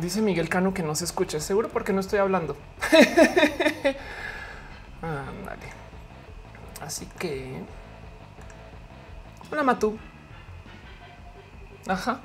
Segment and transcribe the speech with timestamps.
[0.00, 1.40] dice Miguel Cano que no se escucha.
[1.40, 2.56] Seguro porque no estoy hablando.
[6.80, 7.62] Así que.
[9.50, 9.98] Hola, Matú.
[11.86, 12.20] Ajá.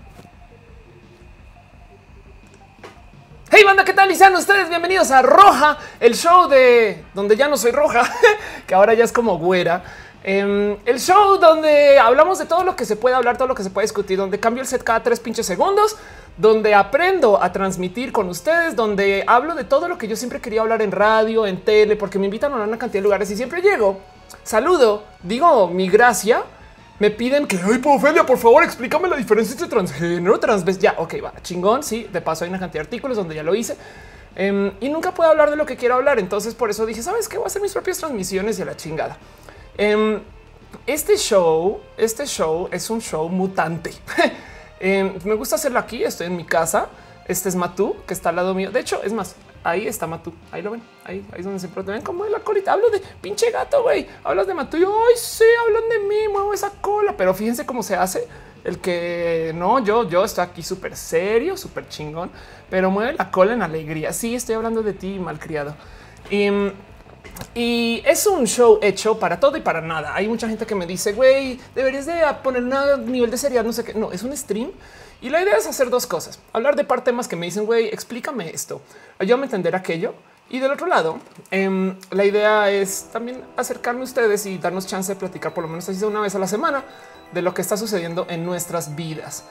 [3.56, 4.10] Hey banda, ¿qué tal?
[4.10, 8.02] Y sean ustedes bienvenidos a Roja, el show de donde ya no soy roja,
[8.68, 9.84] que ahora ya es como güera.
[10.24, 13.64] Em, el show donde hablamos de todo lo que se puede hablar, todo lo que
[13.64, 15.98] se puede discutir, donde cambio el set cada tres pinches segundos,
[16.38, 20.62] donde aprendo a transmitir con ustedes, donde hablo de todo lo que yo siempre quería
[20.62, 23.62] hablar en radio, en tele, porque me invitan a una cantidad de lugares y siempre
[23.62, 24.00] llego,
[24.44, 26.44] saludo, digo mi gracia,
[27.00, 30.80] me piden que, ay, Ophelia, por favor, explícame la diferencia entre transgénero, transvest.
[30.82, 31.84] Ya, ok, va, chingón.
[31.84, 33.76] Sí, de paso hay una cantidad de artículos donde ya lo hice.
[34.36, 36.20] Em, y nunca puedo hablar de lo que quiero hablar.
[36.20, 37.38] Entonces, por eso dije, ¿sabes qué?
[37.38, 39.18] Voy a hacer mis propias transmisiones y a la chingada.
[39.78, 40.22] Em,
[40.86, 43.92] este show, este show es un show mutante.
[44.80, 46.04] Em, me gusta hacerlo aquí.
[46.04, 46.90] Estoy en mi casa.
[47.26, 48.70] Este es Matú, que está al lado mío.
[48.70, 50.34] De hecho, es más, ahí está Matú.
[50.52, 50.84] Ahí lo ven.
[51.06, 52.74] Ahí, ahí es donde se ven como la colita.
[52.74, 54.08] Hablo de pinche gato, güey.
[54.26, 57.16] Hablas de Matú y ay, sí, hablan de mí, muevo esa cola.
[57.16, 58.28] Pero fíjense cómo se hace.
[58.66, 62.30] El que no, yo, yo estoy aquí súper serio, súper chingón,
[62.70, 64.14] pero mueve la cola en alegría.
[64.14, 65.76] Sí, estoy hablando de ti, malcriado.
[66.30, 66.50] Y
[67.56, 70.16] y es un show hecho para todo y para nada.
[70.16, 73.74] Hay mucha gente que me dice, güey, deberías de poner un nivel de seriedad, no
[73.74, 73.94] sé qué.
[73.94, 74.72] No, es un stream.
[75.22, 76.40] Y la idea es hacer dos cosas.
[76.52, 78.82] Hablar de par temas que me dicen, güey, explícame esto.
[79.20, 80.16] Ayúdame a entender aquello.
[80.50, 81.20] Y del otro lado,
[81.52, 85.70] em, la idea es también acercarme a ustedes y darnos chance de platicar por lo
[85.70, 86.84] menos así una vez a la semana
[87.32, 89.46] de lo que está sucediendo en nuestras vidas.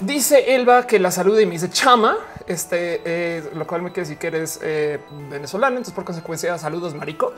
[0.00, 4.08] Dice Elba que la salud y me dice chama, este, eh, lo cual me quiere
[4.08, 4.98] decir que eres eh,
[5.28, 5.76] venezolano.
[5.76, 7.32] Entonces, por consecuencia, saludos, marico.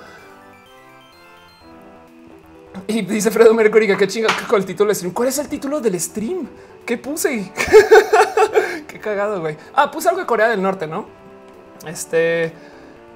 [2.87, 5.13] Y dice Fredo Mercury que qué chinga con el título del stream.
[5.13, 6.49] ¿Cuál es el título del stream?
[6.87, 7.53] ¿Qué puse?
[8.89, 9.57] qué cagado, güey.
[9.75, 11.07] Ah, puse algo de Corea del Norte, ¿no?
[11.87, 12.53] Este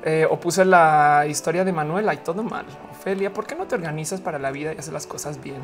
[0.05, 2.67] eh, o puse la historia de Manuela y todo mal.
[2.93, 5.63] Ofelia, ¿por qué no te organizas para la vida y hacer las cosas bien?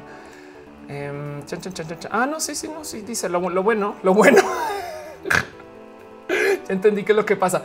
[0.88, 1.42] Em,
[2.10, 4.42] ah, no, sí, sí, no, sí, dice lo, bueno, lo bueno.
[6.28, 7.62] ya entendí qué es lo que pasa.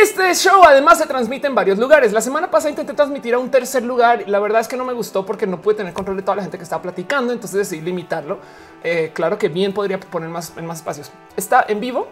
[0.00, 2.12] Este show además se transmite en varios lugares.
[2.12, 4.24] La semana pasada intenté transmitir a un tercer lugar.
[4.26, 6.42] La verdad es que no me gustó porque no pude tener control de toda la
[6.42, 7.32] gente que estaba platicando.
[7.32, 8.38] Entonces decidí limitarlo.
[8.82, 11.10] Eh, claro que bien podría poner más en más espacios.
[11.36, 12.08] Está en vivo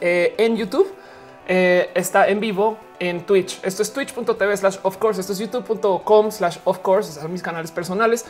[0.00, 0.92] eh, en YouTube.
[1.48, 3.60] Eh, está en vivo en Twitch.
[3.62, 5.20] Esto es twitch.tv slash of course.
[5.20, 7.12] Esto es youtube.com slash of course.
[7.12, 8.24] Son mis canales personales.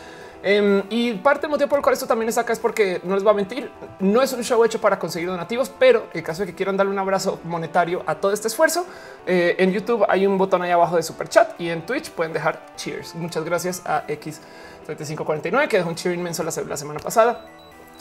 [0.48, 3.16] Em, y parte del motivo por el cual esto también es acá es porque no
[3.16, 3.68] les va a mentir,
[3.98, 6.92] no es un show hecho para conseguir donativos, pero en caso de que quieran darle
[6.92, 8.86] un abrazo monetario a todo este esfuerzo,
[9.26, 12.32] eh, en YouTube hay un botón ahí abajo de super chat y en Twitch pueden
[12.32, 13.16] dejar cheers.
[13.16, 17.44] Muchas gracias a X3549 que dejó un cheer inmenso la, semana pasada.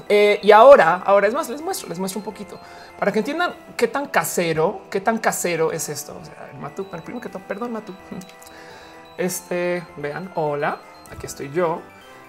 [0.07, 2.59] Eh, y ahora, ahora es más, les muestro, les muestro un poquito
[2.99, 6.15] para que entiendan qué tan casero, qué tan casero es esto.
[6.21, 7.91] O sea, el Matu, el primo que perdón, Matu.
[9.17, 10.77] Este vean, hola,
[11.09, 11.81] aquí estoy yo.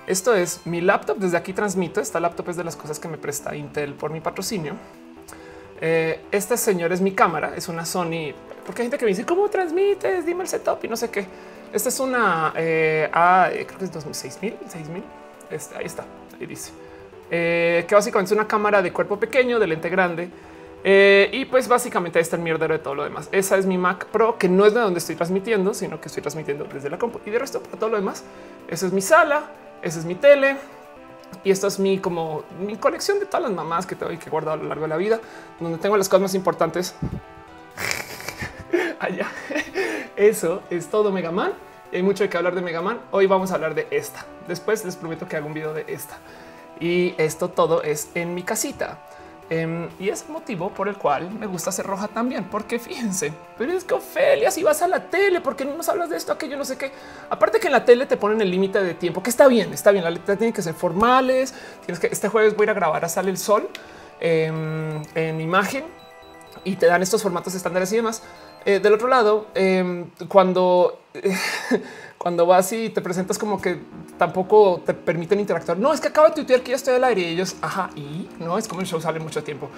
[0.07, 1.19] Esto es mi laptop.
[1.19, 2.01] Desde aquí transmito.
[2.01, 4.75] Esta laptop es de las cosas que me presta Intel por mi patrocinio.
[5.81, 7.53] Eh, este señor es mi cámara.
[7.57, 8.35] Es una Sony.
[8.67, 11.25] Porque hay gente que me dice cómo transmites, dime el setup y no sé qué.
[11.73, 15.05] Esta es una eh, a, eh, creo que es 2000, 6000.
[15.51, 16.05] Este, ahí está.
[16.39, 16.73] Ahí dice
[17.31, 20.29] eh, que básicamente es una cámara de cuerpo pequeño, de lente grande.
[21.33, 23.29] y pues básicamente ahí está el mierdero de todo lo demás.
[23.31, 26.23] Esa es mi Mac Pro, que no es de donde estoy transmitiendo, sino que estoy
[26.23, 27.21] transmitiendo desde la compu.
[27.25, 28.25] Y de resto, para todo lo demás,
[28.69, 29.45] esa es mi sala.
[29.83, 30.57] Esa es mi tele.
[31.45, 34.55] Y esto es mi como mi colección de todas las mamás que tengo que guardar
[34.59, 35.21] a lo largo de la vida,
[35.61, 36.95] donde tengo las cosas más importantes.
[39.01, 39.29] Allá.
[40.17, 41.53] Eso es todo Mega Man.
[41.93, 43.01] Hay mucho que hablar de Mega Man.
[43.11, 44.25] Hoy vamos a hablar de esta.
[44.49, 46.19] Después les prometo que hago un video de esta.
[46.81, 48.99] Y esto todo es en mi casita.
[49.49, 53.33] Em, y es el motivo por el cual me gusta ser roja también, porque fíjense,
[53.57, 56.33] pero es que Ofelia, si vas a la tele, porque no nos hablas de esto,
[56.33, 56.91] aquello, no sé qué.
[57.31, 59.93] Aparte que en la tele te ponen el límite de tiempo, que está bien, está
[59.93, 60.03] bien.
[60.03, 61.55] La letra tiene que ser formales.
[61.85, 63.69] Tienes que este jueves voy a ir a grabar a Sale el Sol
[64.21, 65.85] em, en imagen
[66.65, 68.23] y te dan estos formatos estándares y demás.
[68.65, 70.99] Eh, del otro lado, em, cuando
[72.27, 73.79] cuando vas y te presentas como que
[74.19, 75.79] tampoco te permiten interactuar.
[75.79, 78.29] No es que acaba de tuitear que ya estoy al aire y ellos, ajá, y
[78.41, 79.71] no es como el show sale mucho tiempo.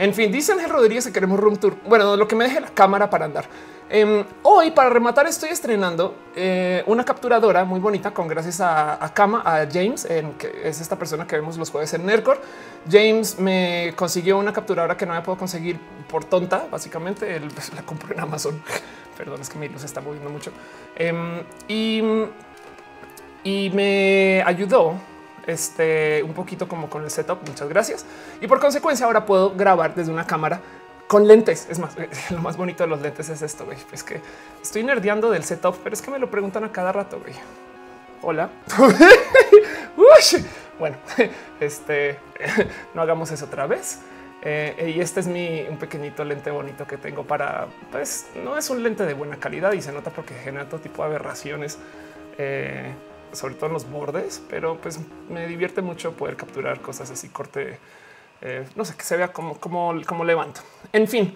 [0.00, 1.76] En fin, dicen Ángel Rodríguez que queremos room tour.
[1.86, 3.44] Bueno, lo que me deje la cámara para andar.
[3.88, 9.14] Em, hoy, para rematar, estoy estrenando eh, una capturadora muy bonita con gracias a, a
[9.14, 12.40] Kama, a James, en, que es esta persona que vemos los jueves en Nercor.
[12.90, 15.78] James me consiguió una capturadora que no me puedo conseguir
[16.08, 16.66] por tonta.
[16.68, 18.60] Básicamente, él la compró en Amazon.
[19.16, 20.52] Perdón, es que mi luz está moviendo mucho.
[20.96, 22.02] Em, y,
[23.44, 24.96] y me ayudó
[25.46, 27.46] este un poquito como con el setup.
[27.46, 28.06] Muchas gracias.
[28.40, 30.60] Y por consecuencia, ahora puedo grabar desde una cámara
[31.06, 31.66] con lentes.
[31.68, 31.94] Es más,
[32.30, 33.64] lo más bonito de los lentes es esto.
[33.64, 33.78] Güey.
[33.92, 34.20] Es que
[34.62, 37.20] estoy nerdeando del setup, pero es que me lo preguntan a cada rato.
[37.20, 37.34] Güey.
[38.22, 38.50] Hola.
[40.78, 40.96] bueno,
[41.60, 42.18] este
[42.94, 43.98] no hagamos eso otra vez.
[44.44, 48.68] Eh, y este es mi un pequeñito lente bonito que tengo para, pues no es
[48.70, 51.78] un lente de buena calidad y se nota porque genera todo tipo de aberraciones,
[52.38, 52.92] eh,
[53.30, 54.98] sobre todo en los bordes, pero pues
[55.30, 57.78] me divierte mucho poder capturar cosas así, corte,
[58.40, 60.60] eh, no sé, que se vea como, como, como levanto.
[60.92, 61.32] En fin,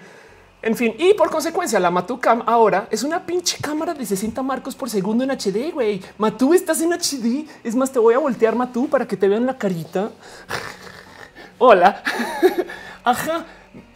[0.62, 4.74] en fin, y por consecuencia, la Matucam ahora es una pinche cámara de 60 marcos
[4.74, 5.70] por segundo en HD.
[5.72, 7.46] Güey, Matú, estás en HD.
[7.62, 10.10] Es más, te voy a voltear, Matú, para que te vean la carita.
[11.58, 12.02] Hola.
[13.06, 13.46] Ajá.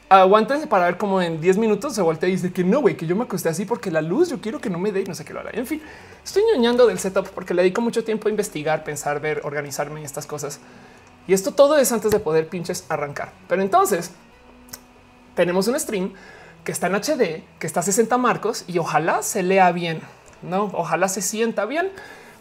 [0.08, 3.06] Aguántense para ver cómo en 10 minutos se voltea y dice que no, güey, que
[3.06, 5.16] yo me acosté así porque la luz yo quiero que no me dé y no
[5.16, 5.50] sé qué lo hará.
[5.52, 5.82] En fin,
[6.24, 10.06] estoy ñoñando del setup porque le dedico mucho tiempo a investigar, pensar, ver, organizarme en
[10.06, 10.60] estas cosas.
[11.26, 13.32] Y esto todo es antes de poder pinches arrancar.
[13.48, 14.12] Pero entonces
[15.34, 16.12] tenemos un stream
[16.62, 20.02] que está en HD, que está a 60 marcos y ojalá se lea bien,
[20.42, 20.70] no?
[20.72, 21.90] Ojalá se sienta bien,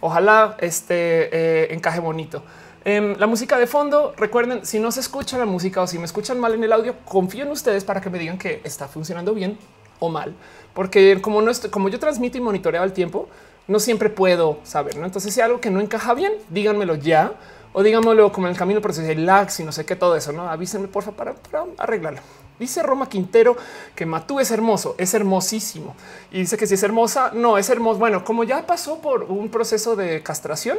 [0.02, 2.44] ojalá este eh, encaje bonito.
[2.86, 6.06] Em, la música de fondo, recuerden, si no se escucha la música o si me
[6.06, 9.34] escuchan mal en el audio, confío en ustedes para que me digan que está funcionando
[9.34, 9.58] bien
[10.00, 10.34] o mal,
[10.74, 13.28] porque como no estoy, como yo transmito y monitoreo al tiempo,
[13.68, 14.96] no siempre puedo saber.
[14.96, 15.06] ¿no?
[15.06, 17.34] Entonces, si algo que no encaja bien, díganmelo ya
[17.74, 20.16] o díganmelo como en el camino, pero si hay lags y no sé qué, todo
[20.16, 22.22] eso, no avísenme por favor para, para arreglarlo.
[22.60, 23.56] Dice Roma Quintero
[23.96, 25.96] que Matú es hermoso, es hermosísimo.
[26.32, 28.00] Y dice que si es hermosa, no es hermoso.
[28.00, 30.78] Bueno, como ya pasó por un proceso de castración,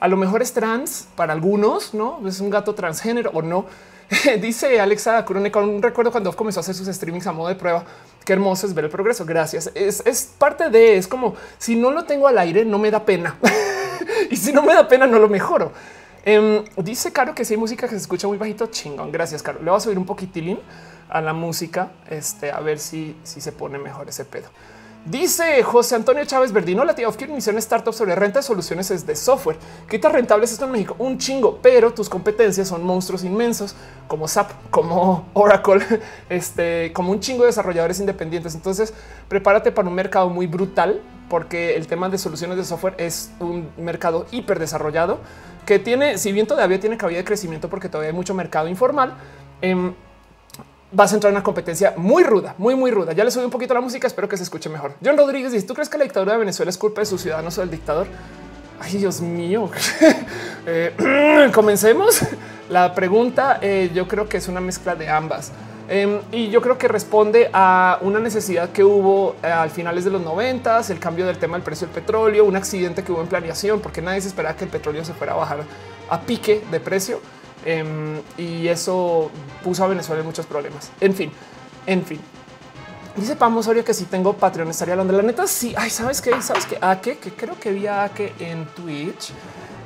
[0.00, 3.66] a lo mejor es trans para algunos, no es un gato transgénero o no.
[4.40, 7.84] dice Alexa Curone con recuerdo cuando comenzó a hacer sus streamings a modo de prueba.
[8.24, 9.24] Qué hermoso es ver el progreso.
[9.24, 9.70] Gracias.
[9.74, 13.36] Es, parte de es como si no lo tengo al aire, no me da pena.
[14.30, 15.72] y si no me da pena, no lo mejoro.
[16.24, 19.12] Em, dice Caro que si hay música que se escucha muy bajito, chingón.
[19.12, 19.60] Gracias, Caro.
[19.62, 20.58] Le voy a subir un poquitín
[21.08, 24.48] a la música, este, a ver si, si se pone mejor ese pedo.
[25.04, 29.06] Dice José Antonio Chávez Verdino, la tía iniciar una startup sobre renta de soluciones es
[29.06, 29.56] de software.
[29.88, 30.96] ¿Qué tan rentable es esto en México?
[30.98, 33.74] Un chingo, pero tus competencias son monstruos inmensos
[34.06, 35.82] como SAP, como Oracle,
[36.28, 38.54] este, como un chingo de desarrolladores independientes.
[38.54, 38.92] Entonces,
[39.28, 41.00] prepárate para un mercado muy brutal
[41.30, 45.20] porque el tema de soluciones de software es un mercado hiper desarrollado
[45.64, 49.14] que tiene, si bien todavía tiene cabida de crecimiento porque todavía hay mucho mercado informal.
[49.62, 49.92] Eh,
[50.90, 53.12] vas a entrar en una competencia muy ruda, muy, muy ruda.
[53.12, 54.94] Ya le subí un poquito la música, espero que se escuche mejor.
[55.04, 57.56] John Rodríguez dice, ¿tú crees que la dictadura de Venezuela es culpa de sus ciudadanos
[57.58, 58.06] o del dictador?
[58.80, 59.70] Ay, Dios mío.
[60.70, 62.20] Eh, comencemos.
[62.68, 65.50] La pregunta eh, yo creo que es una mezcla de ambas.
[65.88, 70.10] Em, y yo creo que responde a una necesidad que hubo eh, al finales de
[70.10, 73.28] los noventas, el cambio del tema del precio del petróleo, un accidente que hubo en
[73.28, 75.60] planeación, porque nadie se esperaba que el petróleo se fuera a bajar
[76.10, 77.20] a pique de precio
[77.68, 79.30] Em, y eso
[79.62, 80.90] puso a Venezuela en muchos problemas.
[81.02, 81.30] En fin,
[81.84, 82.18] en fin.
[83.14, 85.12] Dice Pamo Osorio que si tengo Patreon estaría hablando.
[85.12, 85.74] La neta, sí.
[85.76, 86.40] Ay, sabes qué?
[86.40, 89.32] Sabes que a que creo que vi a que en Twitch.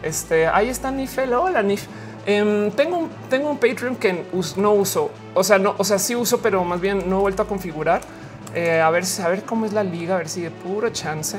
[0.01, 1.33] Este ahí está Nifel.
[1.33, 1.87] Hola, Nif.
[2.25, 4.27] Em, tengo, un, tengo un Patreon que
[4.59, 5.11] no uso.
[5.35, 8.03] O sea, no, o sea, sí uso, pero más bien no he vuelto a configurar.
[8.55, 11.37] Eh, a ver, a ver cómo es la liga, a ver si de puro chance.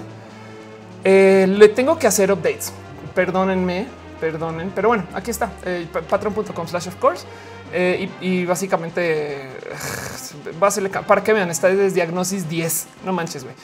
[1.05, 2.73] Eh, le tengo que hacer updates.
[3.15, 3.87] Perdónenme,
[4.23, 7.25] perdonen, pero bueno, aquí está eh, patreon.com slash of course.
[7.73, 9.49] Eh, y, básicamente
[10.61, 12.87] va a hacerle para que vean, está desde diagnosis 10.
[13.03, 13.55] No manches, güey.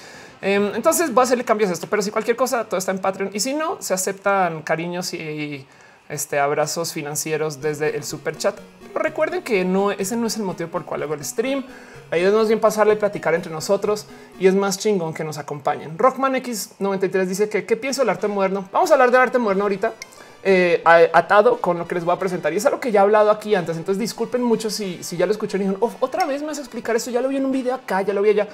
[0.41, 2.99] Em, entonces va a hacerle cambios a esto, pero si cualquier cosa, todo está en
[2.99, 3.29] Patreon.
[3.33, 5.65] Y si no, se aceptan cariños y
[6.09, 8.57] este, abrazos financieros desde el super chat.
[8.95, 11.63] recuerden que no, ese no es el motivo por el cual hago el stream.
[12.11, 14.07] Idea es bien pasarle y platicar entre nosotros
[14.39, 15.97] y es más chingón que nos acompañen.
[15.99, 18.67] Rockman X93 dice que qué pienso del arte moderno.
[18.71, 19.93] Vamos a hablar del arte moderno ahorita.
[20.41, 22.53] Eh, atado con lo que les voy a presentar.
[22.53, 23.75] Y es algo que ya he hablado aquí antes.
[23.75, 26.61] Entonces disculpen mucho si, si ya lo escuché y dijeron otra vez me vas a
[26.61, 27.11] explicar esto.
[27.11, 28.47] Ya lo vi en un video acá, ya lo vi allá,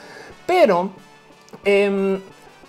[0.47, 0.89] pero
[1.63, 2.19] eh,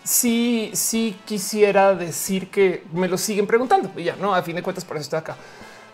[0.04, 4.62] sí, sí quisiera decir que me lo siguen preguntando y ya no, a fin de
[4.62, 5.36] cuentas, por eso estoy acá.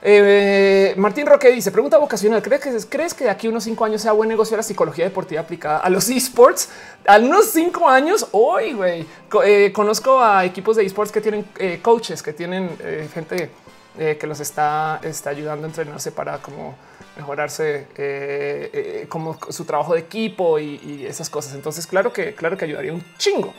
[0.05, 2.43] Eh, Martín Roque dice pregunta vocacional.
[2.43, 5.41] ¿Crees que, ¿Crees que de aquí unos cinco años sea buen negocio la psicología deportiva
[5.41, 6.71] aplicada a los esports?
[7.07, 9.07] A unos cinco años hoy, güey.
[9.45, 12.77] Eh, conozco a equipos de esports que tienen eh, coaches, que tienen
[13.15, 13.51] gente
[13.95, 16.75] que los está, está ayudando a entrenarse para como
[17.15, 21.55] mejorarse como su trabajo de equipo y, y, esas cosas.
[21.55, 23.53] Entonces, claro que, claro que ayudaría un chingo.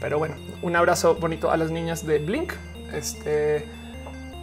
[0.00, 2.52] Pero bueno, un abrazo bonito a las niñas de Blink
[2.92, 3.66] este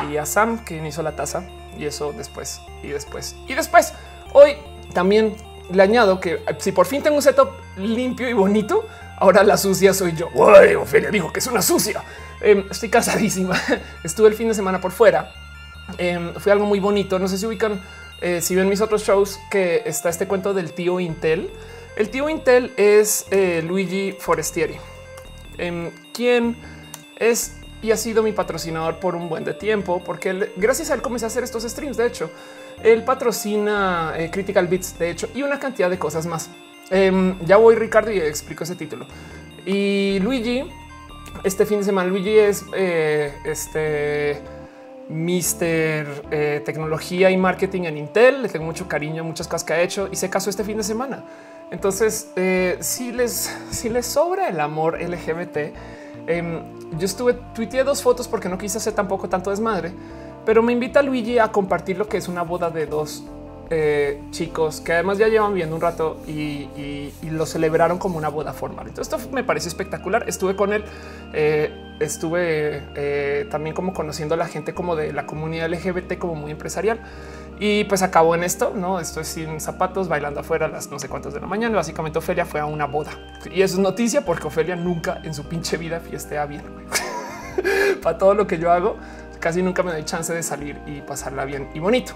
[0.09, 1.47] y a Sam, quien hizo la taza
[1.77, 3.93] y eso después y después y después.
[4.33, 4.55] Hoy
[4.93, 5.35] también
[5.71, 8.87] le añado que si por fin tengo un setup limpio y bonito,
[9.17, 10.29] ahora la sucia soy yo.
[10.33, 12.03] Uy, Ofelia dijo que es una sucia.
[12.41, 13.59] Em, estoy cansadísima.
[14.03, 15.31] Estuve el fin de semana por fuera.
[15.97, 17.17] Em, fue algo muy bonito.
[17.17, 17.81] No sé si ubican
[18.21, 21.51] eh, si ven mis otros shows, que está este cuento del tío Intel.
[21.95, 24.75] El tío Intel es eh, Luigi Forestieri,
[25.57, 26.57] em, quien
[27.17, 31.04] es y ha sido mi patrocinador por un buen de tiempo, porque gracias a él
[31.04, 31.98] comencé a hacer estos streams.
[31.98, 32.32] De hecho,
[32.84, 36.50] él patrocina eh, Critical Bits, de hecho, y una cantidad de cosas más.
[36.89, 39.06] Em, ya voy, Ricardo, y explico ese título.
[39.68, 40.63] Y Luigi,
[41.44, 44.42] este fin de semana, Luigi es eh, este
[45.08, 48.42] Mister eh, Tecnología y Marketing en Intel.
[48.42, 50.84] Le tengo mucho cariño, muchas cosas que ha hecho y se casó este fin de
[50.84, 51.24] semana.
[51.70, 52.32] Entonces,
[52.80, 55.74] si les, si les sobra el amor LGBT,
[56.27, 56.62] em,
[56.98, 59.94] yo estuve tuiteé dos fotos porque no quise hacer tampoco tanto desmadre,
[60.46, 63.24] pero me invita Luigi a compartir lo que es una boda de dos
[63.72, 68.53] eh, chicos que además ya llevan viendo un rato y, lo celebraron como una boda
[68.53, 68.88] formal.
[68.88, 70.24] Entonces esto me parece espectacular.
[70.27, 70.86] Estuve con él,
[71.34, 76.36] eh, estuve eh, también como conociendo a la gente como de la comunidad LGBT como
[76.36, 77.01] muy empresarial.
[77.59, 81.07] Y pues acabó en esto, no estoy sin zapatos, bailando afuera a las no sé
[81.07, 81.75] cuántas de la mañana.
[81.77, 83.12] Básicamente Ofelia fue a una boda
[83.50, 86.63] y eso es noticia porque Ofelia nunca en su pinche vida fiestea bien.
[88.03, 88.97] Para todo lo que yo hago,
[89.39, 92.13] casi nunca me doy chance de salir y pasarla bien y bonito.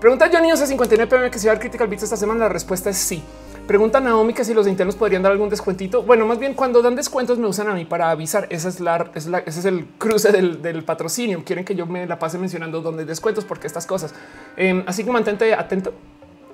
[0.00, 2.40] Pregunta Johnny 59 PM que si va a dar Critical Beats esta semana.
[2.40, 3.22] La respuesta es sí.
[3.68, 6.02] Pregunta Naomi que si los internos podrían dar algún descuentito.
[6.02, 8.46] Bueno, más bien cuando dan descuentos me usan a mí para avisar.
[8.48, 11.44] Esa es la, es la ese es el cruce del, patrocinio.
[11.44, 14.14] Quieren que yo me la pase mencionando dónde descuentos porque estas cosas.
[14.56, 15.92] Em, así que mantente atento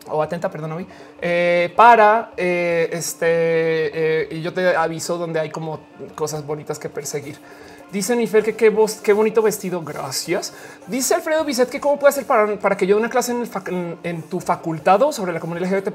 [0.09, 0.89] o atenta, perdón,
[1.23, 5.79] eh, para eh, este eh, y yo te aviso donde hay como
[6.17, 7.39] cosas bonitas que perseguir.
[7.95, 8.75] Dice Nifer que qué,
[9.05, 9.81] qué bonito vestido.
[9.81, 10.53] Gracias.
[10.89, 13.33] Dice Alfredo Bisset que cómo puede hacer para, para que yo dé una clase
[14.03, 15.95] en, tu facultado sobre la comunidad LGBT.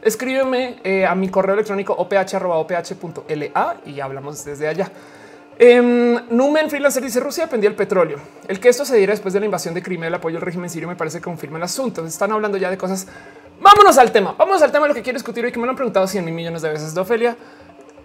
[0.00, 4.92] Escríbeme eh, a mi correo electrónico oph.oph.la y hablamos desde allá.
[5.60, 8.20] Um, Numen Freelancer dice Rusia dependía del petróleo.
[8.46, 10.70] El que esto se diera después de la invasión de Crimea, el apoyo al régimen
[10.70, 12.06] sirio me parece que confirma el asunto.
[12.06, 13.08] Están hablando ya de cosas.
[13.60, 14.36] Vámonos al tema.
[14.38, 16.24] Vamos al tema de lo que quiero discutir y que me lo han preguntado 100
[16.24, 17.36] mil millones de veces de Ofelia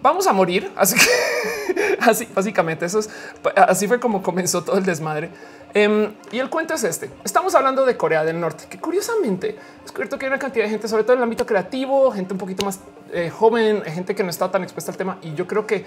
[0.06, 0.70] vamos a morir.
[0.76, 3.10] Así que así básicamente eso es
[3.56, 5.30] así fue como comenzó todo el desmadre.
[5.74, 7.10] Em, y el cuento es este.
[7.24, 10.70] Estamos hablando de Corea del Norte, que curiosamente he descubierto que hay una cantidad de
[10.70, 12.80] gente, sobre todo en el ámbito creativo, gente un poquito más
[13.12, 15.18] eh, joven, gente que no está tan expuesta al tema.
[15.22, 15.84] Y yo creo que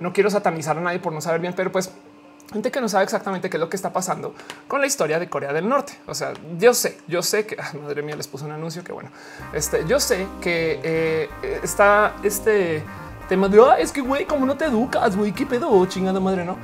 [0.00, 1.92] no quiero satanizar a nadie por no saber bien, pero pues
[2.52, 4.34] gente que no sabe exactamente qué es lo que está pasando
[4.66, 5.92] con la historia de Corea del Norte.
[6.06, 9.10] O sea, yo sé, yo sé que madre mía les puso un anuncio que bueno,
[9.52, 11.28] este, yo sé que eh,
[11.62, 12.82] está este
[13.28, 16.56] tema de es que güey, como no te educas, güey, qué pedo, chingada madre, no?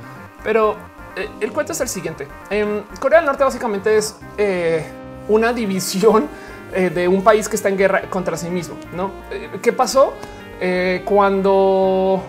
[0.43, 0.75] Pero
[1.15, 2.27] eh, el cuento es el siguiente.
[2.49, 4.85] En Corea del Norte básicamente es eh,
[5.27, 6.27] una división
[6.73, 9.11] eh, de un país que está en guerra contra sí mismo, ¿no?
[9.61, 10.13] ¿Qué pasó
[11.03, 12.23] cuando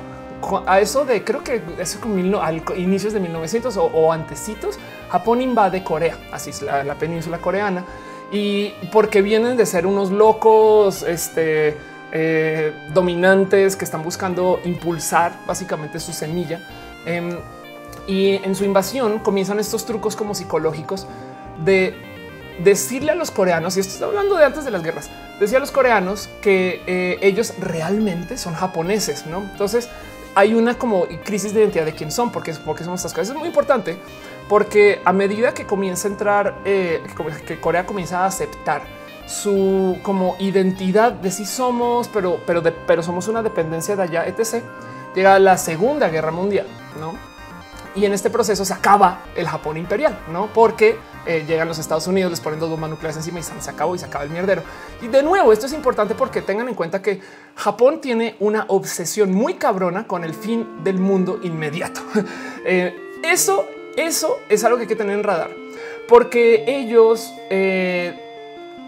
[0.66, 4.78] a eso de creo que es como al inicios de 1900 o, antecitos,
[5.10, 7.84] Japón invade Corea, así es la, la península coreana,
[8.32, 11.76] y porque vienen de ser unos locos, este,
[12.18, 16.60] eh, dominantes que están buscando impulsar básicamente su semilla.
[17.04, 17.36] Em,
[18.06, 21.06] y en su invasión comienzan estos trucos como psicológicos
[21.62, 21.94] de
[22.64, 25.60] decirle a los coreanos, y esto está hablando de antes de las guerras, decía a
[25.60, 29.42] los coreanos que eh, ellos realmente son japoneses, ¿no?
[29.42, 29.90] Entonces
[30.34, 33.28] hay una como crisis de identidad de quién son, porque, porque son estas cosas.
[33.28, 33.98] Es muy importante
[34.48, 37.02] porque a medida que comienza a entrar, eh,
[37.46, 38.95] que Corea comienza a aceptar
[39.26, 44.62] su como identidad de sí somos, pero, pero, pero somos una dependencia de allá, etc.
[45.14, 46.66] Llega la Segunda Guerra Mundial,
[47.00, 47.14] ¿no?
[47.96, 50.48] Y en este proceso se acaba el Japón imperial, ¿no?
[50.52, 53.94] Porque eh, llegan los Estados Unidos, les ponen dos bombas nucleares encima y se acabó
[53.94, 54.62] y se acaba el mierdero.
[55.00, 57.20] Y de nuevo, esto es importante porque tengan en cuenta que
[57.54, 62.00] Japón tiene una obsesión muy cabrona con el fin del mundo inmediato.
[62.68, 63.64] Eh, eso,
[63.96, 65.50] eso es algo que hay que tener en radar,
[66.08, 68.25] porque ellos eh,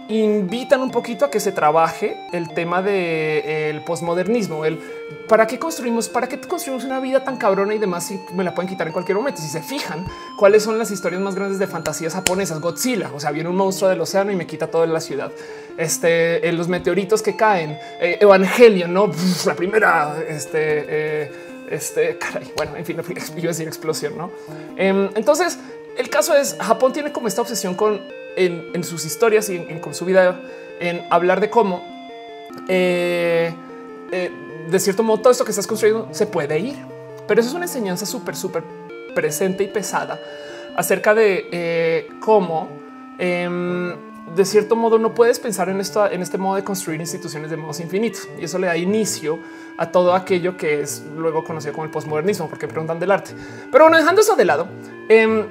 [0.08, 4.80] invitan un poquito a que se trabaje el tema del de, el posmodernismo, el
[5.28, 8.54] para qué construimos, para qué construimos una vida tan cabrona y demás si me la
[8.54, 9.42] pueden quitar en cualquier momento.
[9.42, 10.06] Si se fijan
[10.38, 13.90] cuáles son las historias más grandes de fantasías japonesas, Godzilla, o sea, viene un monstruo
[13.90, 15.30] del océano y me quita toda la ciudad.
[15.76, 19.10] Este, en los meteoritos que caen, eh, Evangelion, no
[19.44, 21.32] la primera, este, eh,
[21.70, 22.18] este,
[22.56, 22.96] bueno, en fin,
[23.36, 24.30] iba a decir explosión, no?
[24.76, 25.58] Em, entonces,
[25.98, 28.00] el caso es Japón tiene como esta obsesión con
[28.38, 30.40] en, sus historias y en, con su vida
[30.80, 31.82] en hablar de cómo
[32.68, 33.52] eh,
[34.10, 34.30] eh,
[34.68, 36.76] de cierto modo todo esto que estás construyendo se puede ir.
[37.26, 38.62] Pero eso es una enseñanza súper, súper
[39.14, 40.18] presente y pesada
[40.76, 42.68] acerca de eh, cómo
[43.18, 43.94] em,
[44.34, 47.56] de cierto modo no puedes pensar en esto, en este modo de construir instituciones de
[47.56, 49.38] modos infinitos y eso le da inicio
[49.76, 53.32] a todo aquello que es luego conocido como el postmodernismo, porque preguntan del arte.
[53.70, 54.68] Pero bueno, dejando eso de lado,
[55.08, 55.46] em,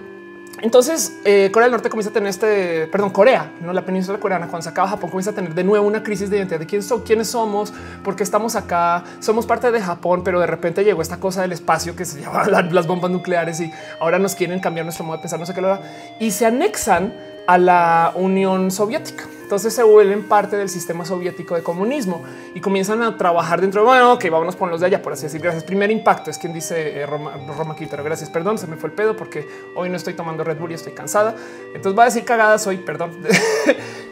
[0.62, 4.48] Entonces, eh, Corea del Norte comienza a tener este, perdón, Corea, no la península coreana,
[4.48, 6.82] cuando se acaba Japón, comienza a tener de nuevo una crisis de identidad de quién
[6.82, 7.72] son, quiénes somos,
[8.04, 11.52] por qué estamos acá, somos parte de Japón, pero de repente llegó esta cosa del
[11.52, 15.22] espacio que se llama las bombas nucleares y ahora nos quieren cambiar nuestro modo de
[15.22, 15.78] pensar, no sé qué lo
[16.20, 17.14] y se anexan
[17.46, 19.26] a la Unión Soviética.
[19.48, 22.22] Entonces se vuelven parte del sistema soviético de comunismo
[22.54, 25.24] y comienzan a trabajar dentro de, bueno, ok, vámonos con los de allá, por así
[25.24, 25.64] decir, gracias.
[25.64, 29.16] Primer impacto es quien dice eh, Roma, Roma gracias, perdón, se me fue el pedo
[29.16, 31.34] porque hoy no estoy tomando Red Bull y estoy cansada.
[31.74, 33.12] Entonces va a decir cagadas hoy, perdón.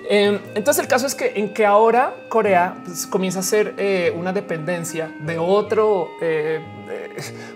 [0.07, 4.13] Em, entonces el caso es que en que ahora Corea pues, comienza a ser eh,
[4.15, 6.61] una dependencia de otro eh,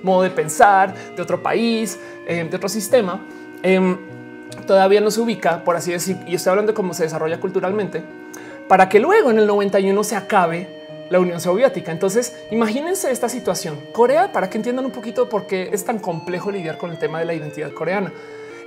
[0.01, 3.23] modo de pensar, de otro país, de otro sistema
[3.61, 3.97] em,
[4.69, 8.03] todavía no se ubica, por así decir, y estoy hablando de cómo se desarrolla culturalmente,
[8.67, 10.67] para que luego en el 91 se acabe
[11.09, 11.91] la Unión Soviética.
[11.91, 13.79] Entonces, imagínense esta situación.
[13.91, 17.17] Corea, para que entiendan un poquito por qué es tan complejo lidiar con el tema
[17.17, 18.13] de la identidad coreana.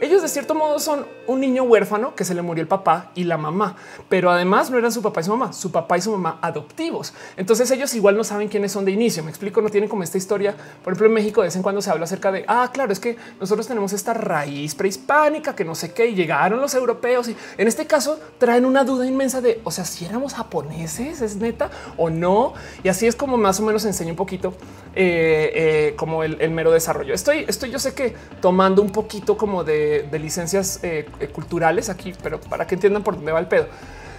[0.02, 3.22] Ellos de cierto modo son un niño huérfano que se le murió el papá y
[3.22, 3.76] la mamá,
[4.08, 7.14] pero además no eran su papá y su mamá, su papá y su mamá adoptivos.
[7.36, 9.22] Entonces ellos igual no saben quiénes son de inicio.
[9.22, 10.56] Me explico, no tienen como esta historia.
[10.82, 12.98] Por ejemplo, en México de vez en cuando se habla acerca de, ah, claro, es
[12.98, 17.36] que nosotros tenemos esta raíz prehispánica que no sé qué y llegaron los europeos y
[17.56, 21.70] en este caso traen una duda inmensa de, o sea, si éramos japoneses, es neta
[21.96, 22.54] o no.
[22.82, 24.52] Y así es como más o menos enseño un poquito
[24.96, 27.14] eh, eh, como el, mero desarrollo.
[27.14, 31.88] Estoy, estoy, yo sé que tomando un poquito como de de, licencias eh, eh, culturales
[31.88, 33.66] aquí, pero para que entiendan por dónde va el pedo.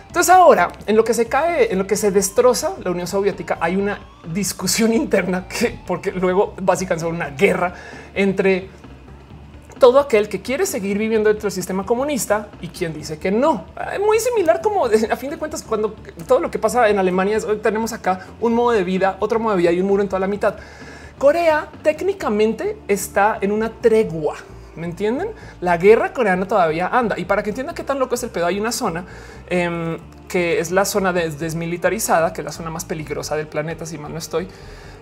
[0.07, 3.57] Entonces ahora en lo que se cae, en lo que se destroza la Unión Soviética,
[3.59, 3.99] hay una
[4.31, 7.73] discusión interna que porque luego básicamente una guerra
[8.13, 8.69] entre
[9.79, 13.65] todo aquel que quiere seguir viviendo dentro del sistema comunista y quien dice que no.
[13.91, 15.95] Es muy similar como a fin de cuentas cuando
[16.27, 19.55] todo lo que pasa en Alemania es tenemos acá un modo de vida, otro modo
[19.55, 20.55] de vida y un muro en toda la mitad.
[21.17, 24.35] Corea técnicamente está en una tregua
[24.75, 25.29] ¿Me entienden?
[25.61, 27.17] La guerra coreana todavía anda.
[27.19, 29.05] Y para que entiendan qué tan loco es el pedo, hay una zona
[29.49, 33.99] em, que es la zona desmilitarizada, que es la zona más peligrosa del planeta, si
[33.99, 34.47] mal no estoy,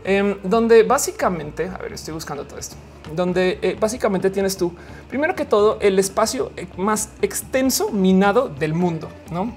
[0.04, 2.76] em, donde básicamente, a ver, estoy buscando todo esto,
[3.16, 4.74] donde eh, básicamente tienes tú,
[5.08, 9.54] primero que todo, el espacio eh, más extenso minado del mundo, ¿no?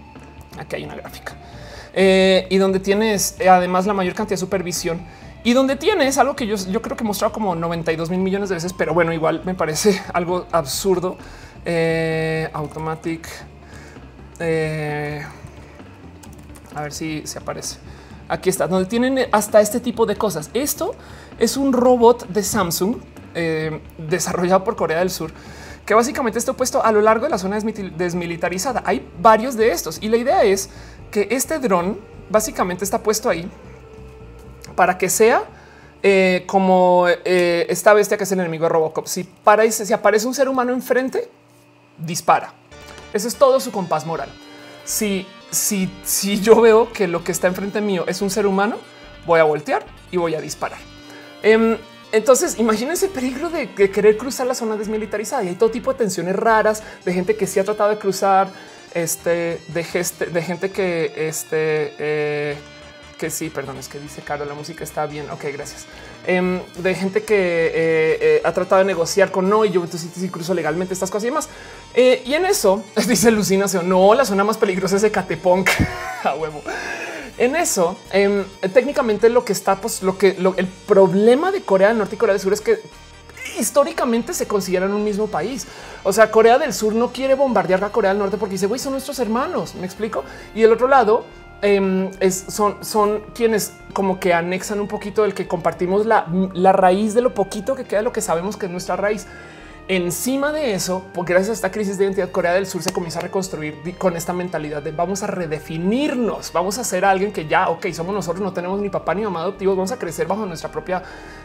[0.59, 1.33] Aquí hay una gráfica.
[1.93, 5.01] Eh, y donde tienes además la mayor cantidad de supervisión
[5.45, 8.55] y donde tienes algo que yo, creo que he mostrado como 92 mil millones de
[8.55, 11.19] veces, pero bueno, igual me parece algo absurdo.
[11.67, 13.29] Eh, automatic.
[14.39, 15.23] Eh,
[16.75, 17.77] a ver si se aparece.
[18.27, 20.51] Aquí está, donde tienen hasta este tipo de cosas.
[20.55, 20.95] Esto
[21.39, 22.97] es un robot de Samsung
[23.35, 25.31] eh, desarrollado por Corea del Sur
[25.85, 28.83] que básicamente está puesto a lo largo de la zona desmilitarizada.
[28.87, 30.71] Hay varios de estos y la idea es
[31.11, 31.99] que este dron
[32.31, 33.51] básicamente está puesto ahí
[34.75, 35.45] para que sea
[36.03, 39.07] eh, como eh, esta bestia que es el enemigo de Robocop.
[39.07, 41.29] Si, para, si aparece un ser humano enfrente,
[41.99, 42.53] dispara.
[43.13, 44.29] Ese es todo su compás moral.
[44.85, 48.77] Si, si, si yo veo que lo que está enfrente mío es un ser humano,
[49.25, 50.79] voy a voltear y voy a disparar.
[51.43, 51.79] Em,
[52.13, 55.99] entonces, imagínense el peligro de, querer cruzar la zona desmilitarizada y hay todo tipo de
[55.99, 58.49] tensiones raras de gente que sí ha tratado de cruzar,
[58.93, 62.57] este, de, de gente que este, eh,
[63.25, 65.31] que sí, perdón, es que dice Caro, la música está bien.
[65.31, 65.87] Ok, gracias.
[66.27, 70.31] Em, de gente que eh, eh, ha tratado de negociar con no y yo entonces
[70.31, 71.49] cruzo legalmente estas cosas y demás.
[71.95, 75.71] Eh, y en eso dice Lucinación, no, la zona más peligrosa es de Catepunk
[76.23, 76.61] a huevo.
[77.39, 81.97] En eso, em, técnicamente lo que está, pues lo que el problema de Corea del
[81.97, 82.79] Norte y Corea del Sur es que
[83.59, 85.67] históricamente se consideran un mismo país.
[86.03, 88.79] O sea, Corea del Sur no quiere bombardear a Corea del Norte porque dice, güey,
[88.79, 89.75] son nuestros hermanos.
[89.77, 90.25] Me explico.
[90.55, 91.25] Y el otro lado,
[91.63, 96.27] Em, son, son quienes como que anexan un poquito el que compartimos la,
[96.73, 99.27] raíz de lo poquito que queda, lo que sabemos que es nuestra raíz.
[99.87, 103.19] Encima de eso, porque gracias a esta crisis de identidad, Corea del Sur se comienza
[103.19, 107.69] a reconstruir con esta mentalidad de vamos a redefinirnos, vamos a ser alguien que ya,
[107.69, 110.71] ok, somos nosotros, no tenemos ni papá ni mamá adoptivos, vamos a crecer bajo nuestra
[110.71, 111.03] propia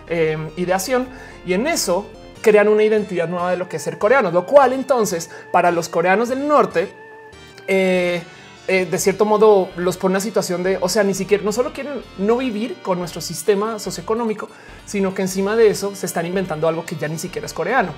[0.08, 1.08] em, ideación.
[1.46, 2.08] Y en eso
[2.42, 5.90] crean una identidad nueva de lo que es ser coreanos, lo cual entonces para los
[5.90, 6.94] coreanos del norte,
[7.68, 8.24] eh,
[8.70, 11.74] eh, de cierto modo los pone a situación de, o sea, ni siquiera no solo
[11.74, 14.48] quieren no vivir con nuestro sistema socioeconómico,
[14.86, 17.94] sino que encima de eso se están inventando algo que ya ni siquiera es coreano.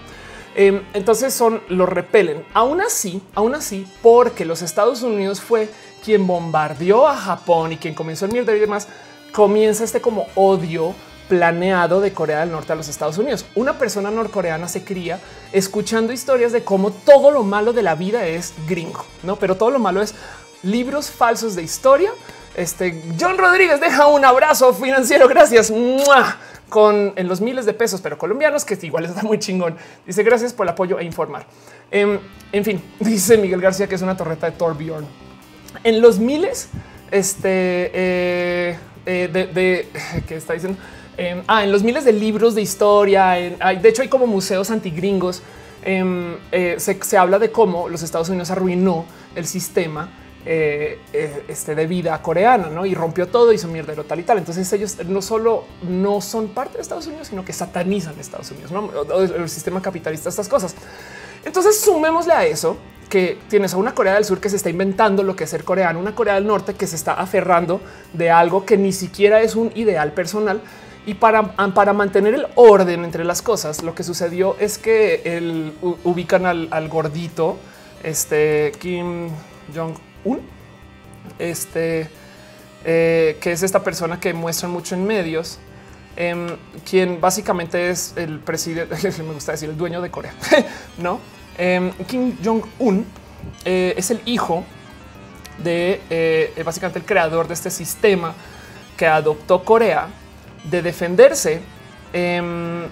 [0.56, 2.46] Em, entonces son los repelen.
[2.54, 5.70] Aún así, aún así, porque los Estados Unidos fue
[6.06, 8.88] quien bombardeó a Japón y quien comenzó el mierda y demás,
[9.34, 10.96] comienza este como odio
[11.32, 13.46] planeado de Corea del Norte a los Estados Unidos.
[13.56, 15.20] Una persona norcoreana se cría
[15.54, 19.38] escuchando historias de cómo todo lo malo de la vida es gringo, no?
[19.38, 20.14] Pero todo lo malo es
[20.64, 22.12] libros falsos de historia.
[22.56, 25.28] Este John Rodríguez deja un abrazo financiero.
[25.28, 25.72] Gracias.
[26.70, 29.76] con en los miles de pesos, pero colombianos, que igual está muy chingón.
[30.06, 31.46] Dice gracias por el apoyo e informar.
[31.92, 32.18] Em,
[32.52, 35.06] en fin, dice Miguel García que es una torreta de Torbjorn.
[35.84, 36.70] En los miles,
[37.12, 39.88] este eh, eh, de,
[40.28, 40.80] que está diciendo.
[41.18, 43.32] Em, ah, en los miles de libros de historia.
[43.32, 45.44] de hecho, hay como museos antigringos.
[45.84, 50.10] Em, eh, se, habla de cómo los Estados Unidos arruinó el sistema
[50.46, 51.00] eh,
[51.48, 52.86] este de vida coreana, ¿no?
[52.86, 54.38] Y rompió todo, hizo mierdero tal y tal.
[54.38, 58.72] Entonces ellos no solo no son parte de Estados Unidos, sino que satanizan Estados Unidos,
[58.72, 58.90] ¿no?
[59.22, 60.76] El sistema capitalista, estas cosas.
[61.46, 62.78] Entonces sumémosle a eso
[63.10, 65.66] que tienes a una Corea del Sur que se está inventando lo que es ser
[65.66, 67.82] coreano, una Corea del Norte que se está aferrando
[68.14, 70.62] de algo que ni siquiera es un ideal personal,
[71.06, 75.74] y para, para mantener el orden entre las cosas, lo que sucedió es que el,
[76.04, 77.58] ubican al, gordito,
[78.04, 79.30] este Kim
[80.24, 80.42] Jong-un,
[81.40, 82.10] este,
[82.84, 85.60] eh, que es esta persona que muestran mucho en medios,
[86.16, 86.48] em,
[86.90, 90.34] quien básicamente es el presidente, me gusta decir el dueño de Corea,
[90.98, 91.20] no?
[91.58, 93.06] Em, Kim Jong-un
[93.66, 94.64] eh, es el hijo
[95.64, 98.34] de eh, básicamente el creador de este sistema
[98.98, 100.08] que adoptó Corea
[100.64, 101.62] de defenderse.
[102.14, 102.86] Em,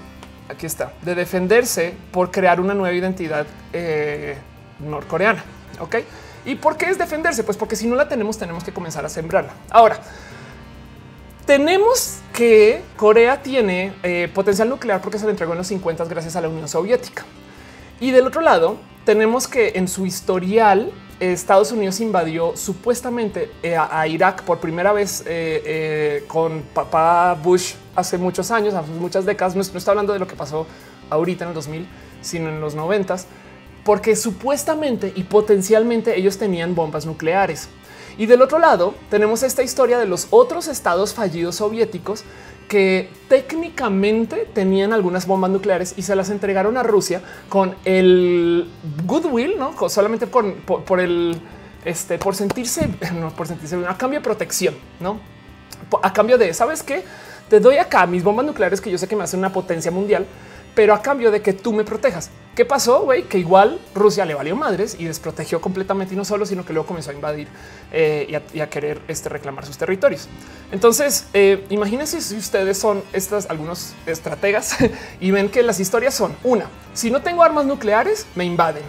[0.47, 3.47] aquí está, de defenderse por crear una nueva identidad
[4.79, 5.43] norcoreana.
[5.79, 5.97] Ok.
[6.45, 7.43] ¿Y por qué es defenderse?
[7.43, 9.53] Pues porque si no la tenemos, tenemos que comenzar a sembrarla.
[9.69, 9.99] Ahora,
[11.45, 16.35] tenemos que Corea tiene eh, potencial nuclear porque se le entregó en los 50 gracias
[16.35, 17.25] a la Unión Soviética.
[17.99, 24.07] Y del otro lado, tenemos que en su historial Estados Unidos invadió supuestamente eh, a,
[24.07, 29.55] Irak por primera vez eh, con papá Bush hace muchos años, hace muchas décadas.
[29.55, 30.65] No, está hablando de lo que pasó
[31.09, 31.87] ahorita en el 2000,
[32.21, 33.17] sino en los 90,
[33.89, 37.69] porque supuestamente y potencialmente ellos tenían bombas nucleares.
[38.19, 42.23] Y del otro lado tenemos esta historia de los otros estados fallidos soviéticos
[42.67, 48.69] que técnicamente tenían algunas bombas nucleares y se las entregaron a Rusia con el
[49.07, 51.41] goodwill, no solamente por, el
[51.83, 52.87] este, por sentirse,
[53.19, 55.19] no por sentirse a cambio de protección, no
[56.03, 57.03] a cambio de sabes qué
[57.49, 60.27] te doy acá mis bombas nucleares que yo sé que me hacen una potencia mundial
[60.75, 62.29] pero a cambio de que tú me protejas.
[62.55, 63.03] ¿Qué pasó?
[63.03, 63.23] Güey?
[63.23, 66.87] Que igual Rusia le valió madres y desprotegió completamente y no solo, sino que luego
[66.87, 67.47] comenzó a invadir
[67.91, 70.27] eh, y, a, querer este, reclamar sus territorios.
[70.71, 74.75] Entonces, eh, imagínense si ustedes son estas algunos estrategas
[75.21, 78.83] y ven que las historias son una, si no tengo armas nucleares, me invaden.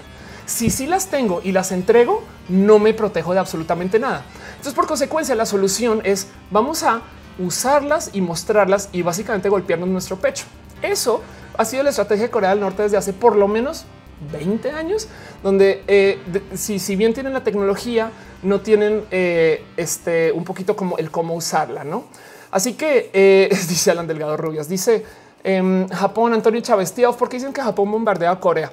[0.47, 4.25] Si sí las tengo y las entrego, no me protejo de absolutamente nada.
[4.51, 7.03] Entonces, por consecuencia, la solución es vamos a
[7.39, 10.47] usarlas y mostrarlas y básicamente golpearnos nuestro pecho.
[10.83, 11.23] Eso
[11.57, 13.85] ha sido la estrategia de Corea del Norte desde hace por lo menos
[14.33, 15.09] 20 años,
[15.43, 16.19] donde eh,
[16.55, 18.11] si, bien tienen la tecnología,
[18.43, 22.05] no tienen eh, este un poquito como el cómo usarla, no?
[22.51, 25.05] Así que eh, dice Alan Delgado Rubias, dice
[25.43, 28.71] em, Japón, Antonio Chávez, tío, ¿por qué dicen que Japón bombardea a Corea?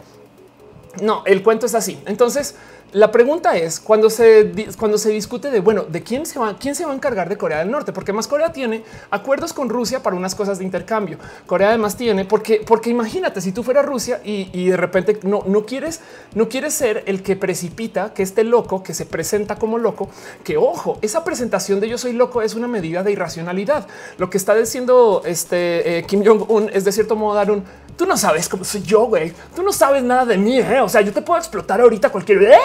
[1.02, 2.02] No, el cuento es así.
[2.06, 2.56] Entonces,
[2.94, 6.74] la pregunta es cuando se cuando se discute de bueno, de quién se va, quién
[6.74, 10.02] se va a encargar de Corea del Norte, porque más Corea tiene acuerdos con Rusia
[10.02, 11.18] para unas cosas de intercambio.
[11.46, 15.66] Corea además tiene porque, porque imagínate si tú fueras Rusia y, de repente no, no
[15.66, 16.00] quieres,
[16.34, 20.10] no quieres ser el que precipita que este loco que se presenta como loco,
[20.44, 23.88] que ojo, esa presentación de yo soy loco es una medida de irracionalidad.
[24.18, 27.64] Lo que está diciendo este eh, Kim Jong Un es de cierto modo dar un
[27.98, 29.34] tú no sabes cómo soy yo, güey.
[29.56, 30.60] Tú no sabes nada de mí.
[30.60, 30.80] ¿eh?
[30.82, 32.44] O sea, yo te puedo explotar ahorita cualquier.
[32.44, 32.58] ¡Eh!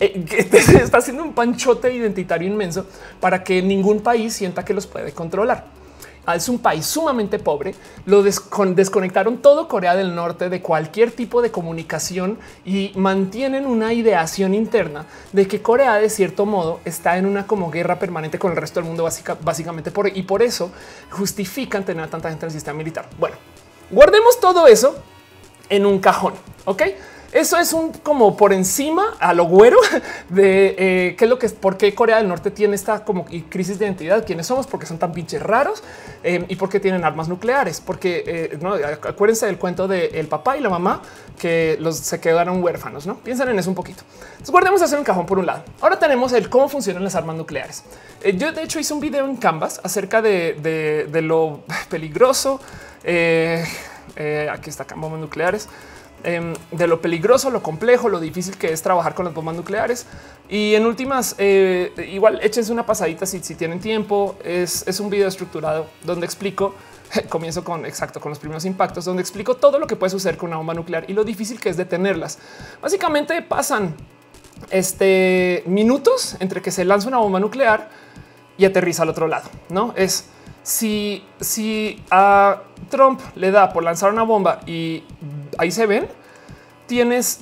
[0.00, 0.24] Eh,
[0.82, 2.86] está haciendo un panchote identitario inmenso
[3.20, 5.64] para que ningún país sienta que los puede controlar.
[6.24, 7.74] Ah, es un país sumamente pobre.
[8.06, 14.54] Lo desconectaron todo Corea del Norte de cualquier tipo de comunicación y mantienen una ideación
[14.54, 18.56] interna de que Corea de cierto modo está en una como guerra permanente con el
[18.56, 19.08] resto del mundo
[19.40, 20.70] básicamente por y por eso
[21.10, 23.08] justifican tener tanta gente en el sistema militar.
[23.18, 23.36] Bueno,
[23.92, 24.96] Guardemos todo eso
[25.68, 26.32] en un cajón.
[26.64, 26.82] Ok,
[27.32, 29.78] eso es un como por encima a lo güero
[30.28, 33.24] de eh, qué es lo que es, por qué Corea del Norte tiene esta como
[33.48, 35.82] crisis de identidad, quiénes somos, porque son tan pinches raros
[36.22, 37.80] eh, y porque tienen armas nucleares.
[37.80, 41.02] Porque eh, no acuérdense del cuento del papá y la mamá
[41.38, 43.06] que los se quedaron huérfanos.
[43.06, 44.02] No piensen en eso un poquito.
[44.32, 45.64] Entonces guardemos eso en un cajón por un lado.
[45.80, 47.84] Ahora tenemos el cómo funcionan las armas nucleares.
[48.36, 52.60] yo de hecho hice un video en Canvas acerca de, de lo peligroso
[53.04, 53.64] eh,
[54.16, 55.68] eh, aquí está bombas nucleares.
[56.24, 60.06] Em, de lo peligroso, lo complejo, lo difícil que es trabajar con las bombas nucleares.
[60.48, 64.36] Y en últimas, eh, igual échense una pasadita si, tienen tiempo.
[64.44, 66.74] Es, un video estructurado donde explico,
[67.28, 70.50] comienzo con exacto con los primeros impactos, donde explico todo lo que puede suceder con
[70.50, 72.38] una bomba nuclear y lo difícil que es detenerlas.
[72.80, 73.94] Básicamente pasan
[74.70, 77.90] este minutos entre que se lanza una bomba nuclear
[78.56, 79.50] y aterriza al otro lado.
[79.70, 80.26] No es
[80.62, 85.02] si, si a Trump le da por lanzar una bomba y
[85.58, 86.06] ahí se ven,
[86.86, 87.40] tienes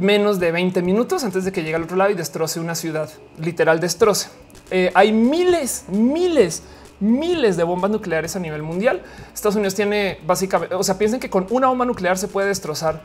[0.00, 3.08] menos de 20 minutos antes de que llegue al otro lado y destroce una ciudad,
[3.38, 4.28] literal destroce.
[4.70, 6.62] Eh, hay miles, miles,
[7.00, 9.02] miles de bombas nucleares a nivel mundial.
[9.32, 13.00] Estados Unidos tiene básicamente, o sea, piensen que con una bomba nuclear se puede destrozar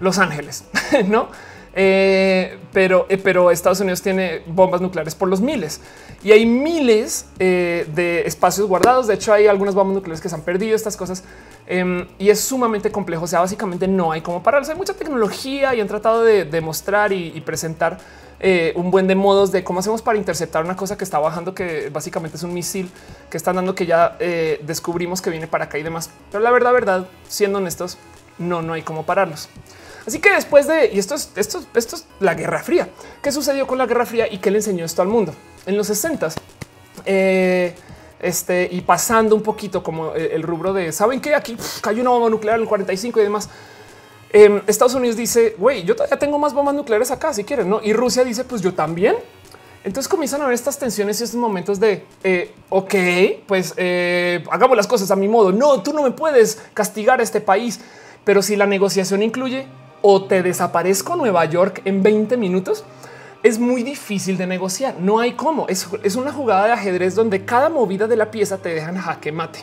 [0.00, 0.64] Los Ángeles,
[1.06, 1.28] ¿no?
[1.76, 5.80] Eh, pero, eh, pero Estados Unidos tiene bombas nucleares por los miles
[6.22, 9.08] y hay miles eh, de espacios guardados.
[9.08, 11.24] De hecho, hay algunas bombas nucleares que se han perdido estas cosas
[11.66, 13.24] em, y es sumamente complejo.
[13.24, 14.72] O sea, básicamente no hay como pararse.
[14.72, 17.98] Hay mucha tecnología y han tratado de demostrar y, presentar
[18.74, 21.88] un buen de modos de cómo hacemos para interceptar una cosa que está bajando, que
[21.88, 22.90] básicamente es un misil
[23.30, 24.18] que están dando que ya
[24.62, 26.10] descubrimos que viene para acá y demás.
[26.30, 27.96] Pero la verdad, verdad, siendo honestos,
[28.38, 29.48] no, no hay cómo pararlos.
[30.06, 32.88] Así que después de y esto es, esto, esto es la Guerra Fría.
[33.22, 35.34] ¿Qué sucedió con la Guerra Fría y qué le enseñó esto al mundo?
[35.66, 36.28] En los 60
[37.06, 37.74] eh,
[38.20, 42.30] este y pasando un poquito como el, rubro de saben que aquí cayó una bomba
[42.30, 43.48] nuclear en el 45 y demás.
[44.30, 47.80] Em, Estados Unidos dice, güey, yo todavía tengo más bombas nucleares acá si quieren, no?
[47.82, 49.16] Y Rusia dice, pues yo también.
[49.84, 52.94] Entonces comienzan a ver estas tensiones y estos momentos de, eh, ok,
[53.46, 55.52] pues eh, hagamos las cosas a mi modo.
[55.52, 57.80] No, tú no me puedes castigar a este país.
[58.24, 59.66] Pero si la negociación incluye
[60.06, 62.84] o te desaparezco Nueva York en 20 minutos,
[63.42, 64.96] es muy difícil de negociar.
[65.00, 65.66] No hay cómo.
[65.66, 69.60] Es, una jugada de ajedrez donde cada movida de la pieza te dejan jaque mate.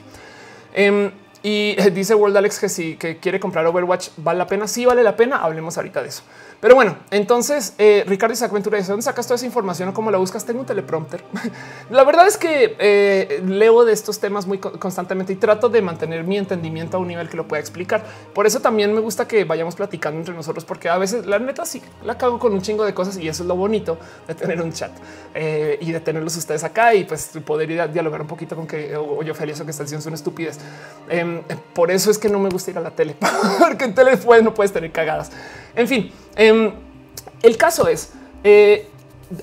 [0.74, 1.12] Em,
[1.44, 4.68] y dice World Alex que si que quiere comprar Overwatch, ¿vale la pena?
[4.68, 5.38] Sí, vale la pena.
[5.44, 6.24] Hablemos ahorita de eso.
[6.62, 10.20] Pero bueno, entonces eh, Ricardo Isaac dice dónde sacas toda esa información o cómo la
[10.20, 10.46] buscas.
[10.46, 11.24] Tengo un teleprompter.
[11.90, 16.24] la verdad es que eh, leo de estos temas muy constantemente y trato de mantener
[16.24, 18.04] mi entendimiento a un nivel que lo pueda explicar.
[18.36, 21.66] Por eso también me gusta que vayamos platicando entre nosotros, porque a veces la neta
[21.66, 23.98] sí la cago con un chingo de cosas y eso es lo bonito
[24.28, 24.92] de tener un chat
[25.34, 29.24] eh, y de tenerlos ustedes acá y pues poder dialogar un poquito con que o,
[29.24, 30.60] yo feliz que están diciendo son estúpidas.
[31.10, 31.42] Em,
[31.74, 33.16] por eso es que no me gusta ir a la tele,
[33.60, 34.12] porque en tele
[34.44, 35.32] no puedes tener cagadas.
[35.76, 36.72] En fin, em,
[37.42, 38.88] el caso es eh,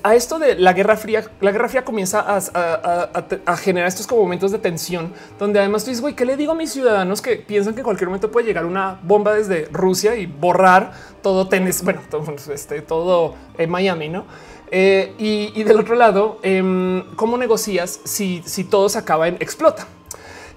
[0.03, 4.59] a esto de la Guerra Fría, la Guerra Fría comienza a, generar estos momentos de
[4.59, 7.79] tensión, donde además tú dices, güey, ¿qué le digo a mis ciudadanos que piensan que
[7.79, 12.35] en cualquier momento puede llegar una bomba desde Rusia y borrar todo tenis, bueno, todo,
[12.53, 14.25] este, todo en Miami, ¿no?
[14.71, 19.87] Eh, y, del otro lado, em, ¿cómo negocias si, si todo se acaba en explota?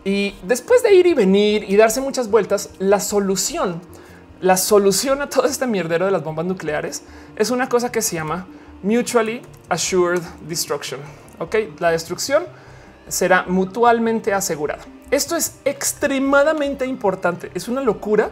[0.04, 3.80] Y después de ir y venir y darse muchas vueltas, la solución
[4.42, 7.04] la solución a todo este mierdero de las bombas nucleares
[7.36, 8.48] es una cosa que se llama
[8.82, 11.00] mutually assured destruction.
[11.38, 12.42] Ok, la destrucción
[13.06, 14.82] será mutualmente asegurada.
[15.12, 17.52] Esto es extremadamente importante.
[17.54, 18.30] Es una locura,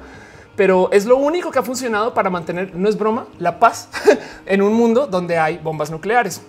[0.57, 3.89] pero es lo único que ha funcionado para mantener, no es broma, la paz
[4.47, 6.43] en un mundo donde hay bombas nucleares.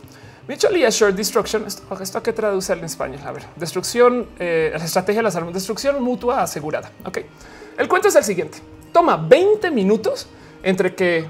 [0.47, 1.67] Mutually assured destruction.
[1.67, 3.19] Esto, esto que traduce en español.
[3.24, 6.91] A ver, destrucción, eh, la estrategia de las armas, destrucción mutua asegurada.
[7.06, 7.19] Ok,
[7.78, 8.58] el cuento es el siguiente
[8.92, 10.28] toma 20 minutos
[10.64, 11.26] entre que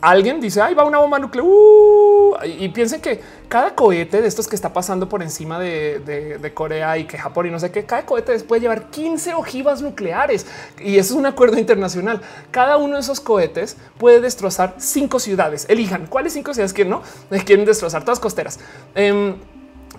[0.00, 4.46] alguien dice, ahí va una bomba nuclear uh", y piensen que cada cohete de estos
[4.48, 8.06] que está pasando por encima de, Corea y que Japón y no sé qué, cada
[8.06, 10.46] cohete puede llevar 15 ojivas nucleares
[10.80, 12.20] y eso es un acuerdo internacional.
[12.50, 15.66] Cada uno de esos cohetes puede destrozar cinco ciudades.
[15.68, 17.02] Elijan cuáles cinco ciudades quieren, no
[17.44, 18.58] quieren destrozar todas costeras.
[18.94, 19.36] Em,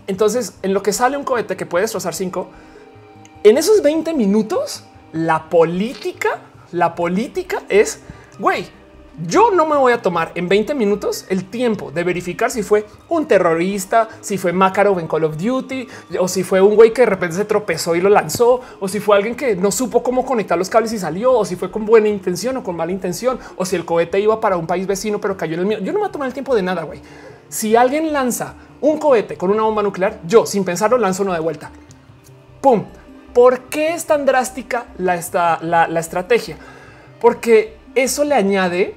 [0.08, 2.50] entonces, en lo que sale un cohete que puede destrozar cinco,
[3.44, 6.40] en esos 20 minutos, la política
[6.72, 8.02] la política es,
[8.40, 8.68] güey,
[9.28, 12.86] yo no me voy a tomar en 20 minutos el tiempo de verificar si fue
[13.10, 15.88] un terrorista, si fue Makarov en Call of Duty,
[16.20, 19.00] o si fue un güey que de repente se tropezó y lo lanzó, o si
[19.00, 21.86] fue alguien que no supo cómo conectar los cables y salió, o si fue con
[21.86, 25.20] buena intención o con mala intención, o si el cohete iba para un país vecino
[25.20, 25.80] pero cayó en el mío.
[25.80, 27.02] Yo no me voy a tomar el tiempo de nada, güey.
[27.50, 31.40] Si alguien lanza un cohete con una bomba nuclear, yo sin pensarlo lanzo uno de
[31.40, 31.70] vuelta.
[32.62, 32.86] ¡Pum!
[33.34, 35.20] ¿Por qué es tan drástica la,
[35.62, 36.58] la, estrategia?
[37.20, 38.96] Porque eso le añade,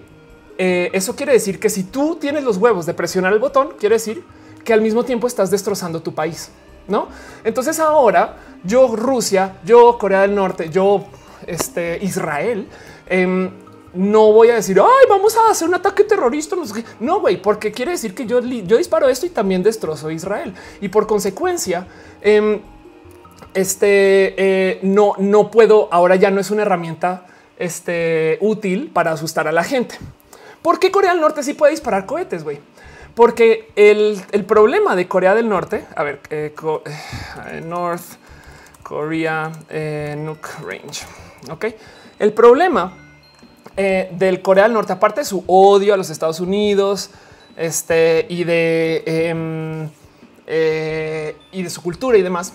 [0.58, 3.94] eh, eso quiere decir que si tú tienes los huevos de presionar el botón, quiere
[3.94, 4.24] decir
[4.64, 6.50] que al mismo tiempo estás destrozando tu país,
[6.88, 7.08] ¿no?
[7.44, 11.04] Entonces ahora yo Rusia, yo Corea del Norte, yo
[11.46, 12.66] este, Israel,
[13.06, 13.50] em,
[13.92, 16.56] no voy a decir, ay, vamos a hacer un ataque terrorista.
[16.98, 20.52] No, güey, porque quiere decir que yo, yo disparo esto y también destrozo Israel.
[20.80, 21.86] Y por consecuencia,
[22.20, 22.60] em,
[23.54, 25.88] este eh, no, no puedo.
[25.92, 29.96] Ahora ya no es una herramienta este, útil para asustar a la gente.
[30.62, 32.42] ¿Por qué Corea del Norte sí puede disparar cohetes?
[32.42, 32.58] Güey,
[33.14, 38.04] porque el, problema de Corea del Norte, a ver, eh, eh, North
[38.82, 39.50] Korea
[40.16, 41.04] Nuke Range.
[41.50, 41.66] Ok,
[42.18, 42.96] el problema
[43.76, 47.10] del Corea del Norte, aparte de su odio a los Estados Unidos,
[47.56, 49.88] este y de em,
[51.52, 52.52] y de su cultura y demás,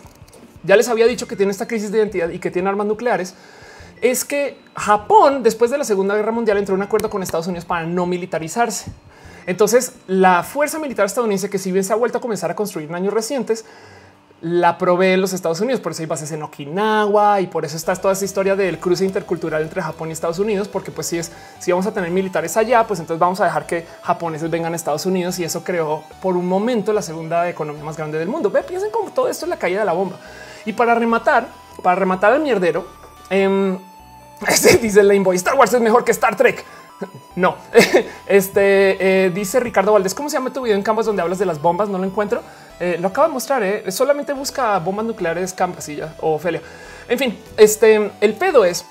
[0.70, 3.34] ya les había dicho que tiene esta crisis de identidad y que tiene armas nucleares,
[4.02, 7.48] es que Japón, después de la Segunda Guerra Mundial, entró en un acuerdo con Estados
[7.48, 8.92] Unidos para no militarizarse.
[9.48, 12.88] Entonces, la fuerza militar estadounidense, que si bien se ha vuelto a comenzar a construir
[12.88, 13.66] en años recientes,
[14.42, 15.82] la provee los Estados Unidos.
[15.82, 19.04] Por eso hay bases en Okinawa y por eso está toda esa historia del cruce
[19.06, 22.56] intercultural entre Japón y Estados Unidos, porque pues si es si vamos a tener militares
[22.58, 26.04] allá, pues entonces vamos a dejar que japoneses vengan a Estados Unidos y eso creó
[26.22, 28.52] por un momento la segunda economía más grande del mundo.
[28.52, 30.20] Ve, piensen como todo esto es la caída de la bomba.
[30.66, 31.48] Y para rematar,
[31.82, 32.86] para rematar el mierdero,
[33.30, 33.78] eh,
[34.82, 36.66] dice la Invoice Star Wars es mejor que Star Trek.
[37.36, 37.56] No,
[38.28, 40.14] este eh, dice Ricardo Valdés.
[40.14, 41.88] ¿Cómo se llama tu video en Canvas donde hablas de las bombas?
[41.88, 42.42] No lo encuentro.
[42.80, 43.64] Eh, lo acabo de mostrar.
[43.64, 43.90] Eh.
[43.90, 46.62] Solamente busca bombas nucleares, Canvas y ya o Ophelia.
[47.08, 48.86] En fin, este el pedo es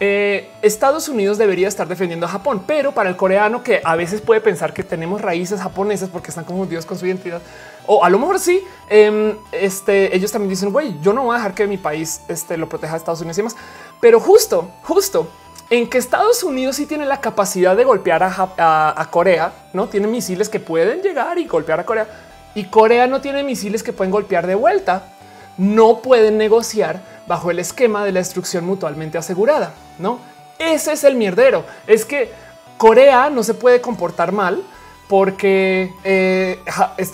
[0.00, 4.40] Estados Unidos debería estar defendiendo a Japón, pero para el coreano que a veces puede
[4.40, 7.42] pensar que tenemos raíces japonesas porque están confundidos con su identidad,
[7.86, 11.38] o a lo mejor sí, em, este, ellos también dicen, güey, yo no voy a
[11.38, 13.56] dejar que mi país este, lo proteja a Estados Unidos y demás.
[13.98, 15.26] Pero justo, justo
[15.70, 20.48] en que Estados Unidos sí tiene la capacidad de golpear a, Corea, no tiene misiles
[20.48, 22.06] que pueden llegar y golpear a Corea
[22.54, 25.14] y Corea no tiene misiles que pueden golpear de vuelta.
[25.58, 29.74] No pueden negociar bajo el esquema de la destrucción mutuamente asegurada.
[29.98, 30.20] No,
[30.58, 31.64] ese es el mierdero.
[31.86, 32.32] Es que
[32.78, 34.62] Corea no se puede comportar mal
[35.08, 36.60] porque eh,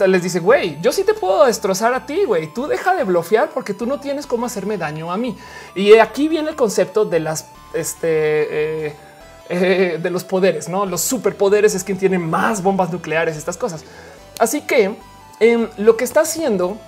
[0.07, 2.53] les dice, güey, yo sí te puedo destrozar a ti, güey.
[2.53, 5.37] Tú deja de bloquear porque tú no tienes cómo hacerme daño a mí.
[5.75, 8.97] Y aquí viene el concepto de las, este, eh,
[9.49, 10.87] eh, de los poderes, no?
[10.87, 13.85] Los superpoderes es quien tiene más bombas nucleares, estas cosas.
[14.39, 14.97] Así que
[15.39, 16.79] em, lo que está haciendo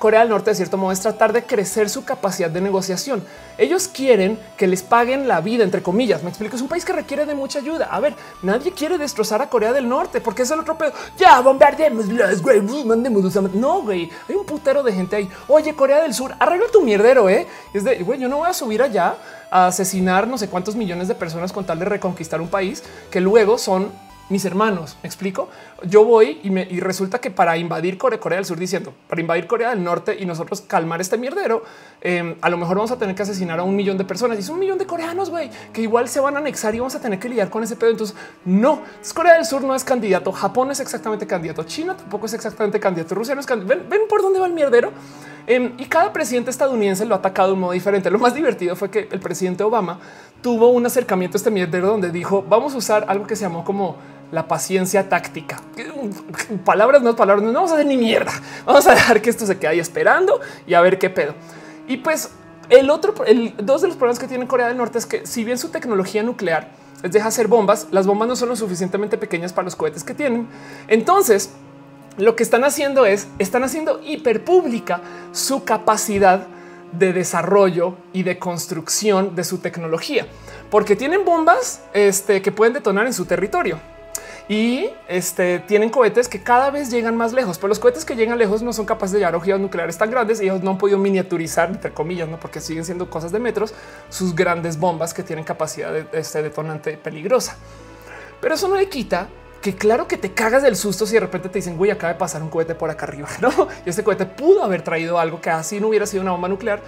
[0.00, 3.22] Corea del Norte de cierto modo es tratar de crecer su capacidad de negociación.
[3.58, 6.22] Ellos quieren que les paguen la vida, entre comillas.
[6.22, 7.86] Me explico, es un país que requiere de mucha ayuda.
[7.90, 10.92] A ver, nadie quiere destrozar a Corea del Norte porque es el otro pedo.
[11.18, 12.06] Ya bombardeemos
[12.40, 13.34] güey, mandemos.
[13.54, 15.28] No, güey, hay un putero de gente ahí.
[15.48, 17.46] Oye, Corea del Sur, arregla tu mierdero, eh.
[17.74, 19.16] Es de güey, yo no voy a subir allá
[19.50, 23.20] a asesinar no sé cuántos millones de personas con tal de reconquistar un país que
[23.20, 23.92] luego son
[24.30, 24.96] mis hermanos.
[25.02, 25.48] Me explico.
[25.84, 29.82] Yo voy y, resulta que para invadir Corea, del Sur diciendo para invadir Corea del
[29.82, 31.62] Norte y nosotros calmar este mierdero,
[32.00, 34.40] em, a lo mejor vamos a tener que asesinar a un millón de personas y
[34.40, 35.30] es un millón de coreanos,
[35.72, 37.90] que igual se van a anexar y vamos a tener que lidiar con ese pedo.
[37.90, 38.82] Entonces, no,
[39.14, 43.14] Corea del Sur no es candidato, Japón es exactamente candidato, China tampoco es exactamente candidato,
[43.14, 43.82] Rusia no es candidato.
[43.88, 44.92] ¿Ven, por dónde va el mierdero?
[45.46, 48.10] Em, y cada presidente estadounidense lo ha atacado de un modo diferente.
[48.10, 49.98] Lo más divertido fue que el presidente Obama
[50.42, 53.64] tuvo un acercamiento a este mierdero donde dijo vamos a usar algo que se llamó
[53.64, 53.96] como
[54.32, 55.60] la paciencia táctica.
[56.64, 58.32] Palabras no palabras, no vamos a hacer ni mierda.
[58.64, 61.34] Vamos a dejar que esto se quede ahí esperando y a ver qué pedo.
[61.88, 62.30] Y pues
[62.68, 65.44] el otro, el, dos de los problemas que tiene Corea del Norte es que si
[65.44, 66.68] bien su tecnología nuclear
[67.02, 70.14] les deja hacer bombas, las bombas no son lo suficientemente pequeñas para los cohetes que
[70.14, 70.46] tienen.
[70.86, 71.50] Entonces,
[72.16, 75.00] lo que están haciendo es, están haciendo hiperpública
[75.32, 76.46] su capacidad
[76.92, 80.26] de desarrollo y de construcción de su tecnología,
[80.70, 83.78] porque tienen bombas este, que pueden detonar en su territorio
[84.50, 88.36] y este, tienen cohetes que cada vez llegan más lejos, pero los cohetes que llegan
[88.36, 90.98] lejos no son capaces de llevar ojivas nucleares tan grandes y ellos no han podido
[90.98, 92.40] miniaturizar, entre comillas, ¿no?
[92.40, 93.72] porque siguen siendo cosas de metros,
[94.08, 97.56] sus grandes bombas que tienen capacidad de este detonante peligrosa.
[98.40, 99.28] Pero eso no le quita
[99.62, 102.18] que claro que te cagas del susto si de repente te dicen, güey, acaba de
[102.18, 103.68] pasar un cohete por acá arriba, ¿no?
[103.86, 106.82] Y este cohete pudo haber traído algo que así no hubiera sido una bomba nuclear,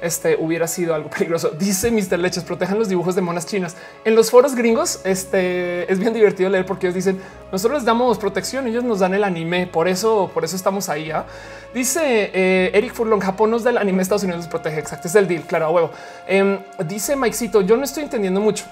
[0.00, 1.50] este hubiera sido algo peligroso.
[1.58, 2.18] Dice Mr.
[2.18, 3.76] Leches, protejan los dibujos de monas chinas.
[4.04, 7.20] En los foros gringos este, es bien divertido leer porque ellos dicen,
[7.52, 11.10] nosotros les damos protección, ellos nos dan el anime, por eso, por eso estamos ahí.
[11.10, 11.26] ¿ah?
[11.74, 14.78] Dice eh, Eric Furlong, Japón nos da el anime, Estados Unidos los protege.
[14.78, 15.90] Exacto, es el deal, claro, a huevo.
[16.26, 18.64] Em, dice Mikecito, yo no estoy entendiendo mucho.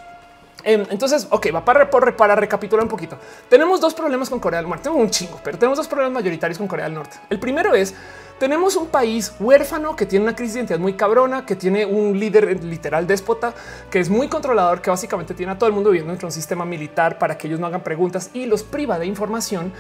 [0.67, 3.17] Em, entonces, ok, va para, para recapitular un poquito.
[3.49, 6.59] Tenemos dos problemas con Corea del Norte, tengo un chingo, pero tenemos dos problemas mayoritarios
[6.59, 7.19] con Corea del Norte.
[7.31, 7.95] El primero es
[8.41, 12.19] tenemos un país huérfano que tiene una crisis de identidad muy cabrona, que tiene un
[12.19, 13.55] líder literal déspota,
[13.89, 16.35] que es muy controlador, que básicamente tiene a todo el mundo viviendo dentro de un
[16.35, 19.73] sistema militar para que ellos no hagan preguntas y los priva de información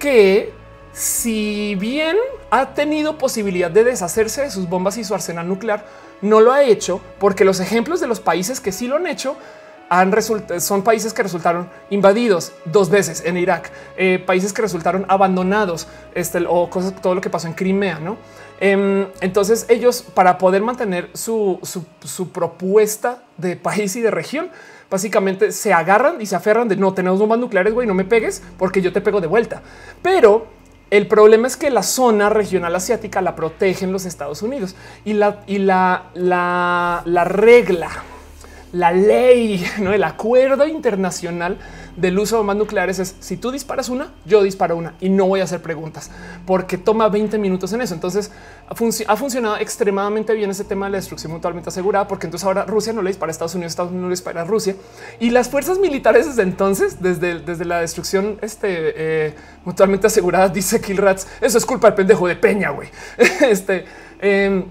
[0.00, 0.52] que
[0.92, 2.16] si bien
[2.50, 5.86] ha tenido posibilidad de deshacerse de sus bombas y su arsenal nuclear,
[6.22, 9.36] no lo ha hecho porque los ejemplos de los países que sí lo han hecho
[10.58, 16.44] son países que resultaron invadidos dos veces en Irak, eh, países que resultaron abandonados, este,
[16.48, 18.16] o cosas, todo lo que pasó en Crimea, ¿no?
[18.60, 24.48] Em, entonces ellos para poder mantener su, su, propuesta de país y de región,
[24.90, 28.42] básicamente se agarran y se aferran de no tenemos bombas nucleares, güey, no me pegues
[28.56, 29.62] porque yo te pego de vuelta.
[30.02, 30.46] Pero
[30.90, 35.42] el problema es que la zona regional asiática la protegen los Estados Unidos y la,
[35.46, 37.90] y la, la regla
[38.74, 39.92] la ley, ¿no?
[39.92, 41.58] el acuerdo internacional
[41.96, 45.26] del uso de bombas nucleares es si tú disparas una, yo disparo una y no
[45.26, 46.10] voy a hacer preguntas
[46.44, 47.94] porque toma 20 minutos en eso.
[47.94, 48.32] Entonces
[48.66, 52.92] ha, funcionado extremadamente bien ese tema de la destrucción mutuamente asegurada, porque entonces ahora Rusia
[52.92, 54.74] no le dispara a Estados Unidos, Estados Unidos no le dispara a Rusia
[55.20, 60.80] y las fuerzas militares desde entonces, desde, desde la destrucción este, eh, mutuamente asegurada, dice
[60.80, 62.88] Killrats, eso es culpa del pendejo de Peña, güey.
[63.48, 63.84] este
[64.20, 64.64] em,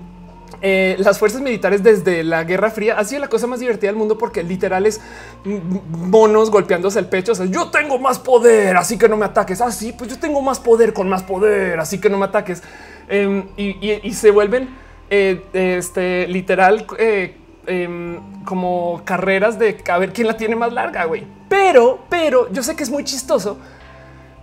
[0.62, 3.96] eh, las fuerzas militares desde la Guerra Fría ha sido la cosa más divertida del
[3.96, 5.02] mundo porque literal es
[5.44, 7.34] monos golpeándose el pecho.
[7.46, 9.62] Yo tengo más poder, así que no me ataques.
[9.62, 12.64] Así, ah, pues yo tengo más poder con más poder, así que no me ataques.
[13.10, 14.70] Em, y, se vuelven
[15.10, 17.36] eh, este literal eh,
[17.68, 21.26] em, como carreras de a ver quién la tiene más larga, güey.
[21.50, 23.58] Pero, pero yo sé que es muy chistoso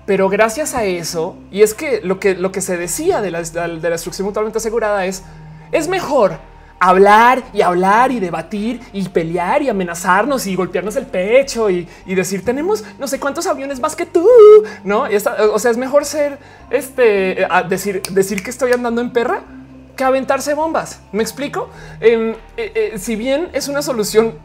[0.06, 3.42] pero gracias a eso, y es que lo que, lo que se decía de la,
[3.42, 5.22] de la destrucción mutuamente asegurada es
[5.72, 6.38] es mejor
[6.78, 12.44] hablar y hablar y debatir y pelear y amenazarnos y golpearnos el pecho y, decir
[12.44, 14.26] tenemos no sé cuántos aviones más que tú,
[14.82, 15.06] no?
[15.52, 16.38] o sea, es mejor ser
[16.70, 19.42] este decir, decir que estoy andando en perra
[20.00, 21.02] que aventarse bombas.
[21.12, 21.68] Me explico.
[22.00, 24.38] Em, eh, eh, si bien es una solución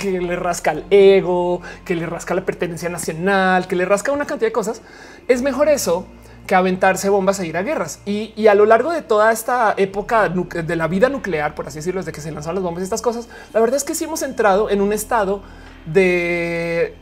[0.00, 4.24] que, le rasca el ego, que le rasca la pertenencia nacional, que le rasca una
[4.24, 4.80] cantidad de cosas,
[5.28, 6.06] es mejor eso
[6.46, 8.00] que aventarse bombas e ir a guerras.
[8.06, 12.00] Y, a lo largo de toda esta época de la vida nuclear, por así decirlo,
[12.00, 14.22] desde que se lanzaron las bombas y estas cosas, la verdad es que sí hemos
[14.22, 15.42] entrado en un estado
[15.86, 16.94] de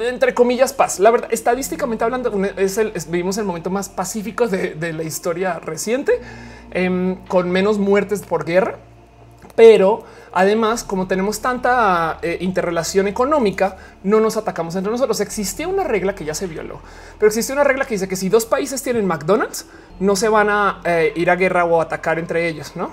[0.00, 1.00] entre comillas paz.
[1.00, 6.20] La verdad, estadísticamente hablando, es el, vivimos el momento más pacífico de, la historia reciente,
[6.70, 8.76] em, con menos muertes por guerra,
[9.54, 15.20] pero Además, como tenemos tanta eh, interrelación económica, no nos atacamos entre nosotros.
[15.20, 16.80] Existía una regla que ya se violó,
[17.18, 19.66] pero existe una regla que dice que si dos países tienen McDonald's,
[20.00, 22.90] no se van a eh, ir a guerra o atacar entre ellos, ¿no?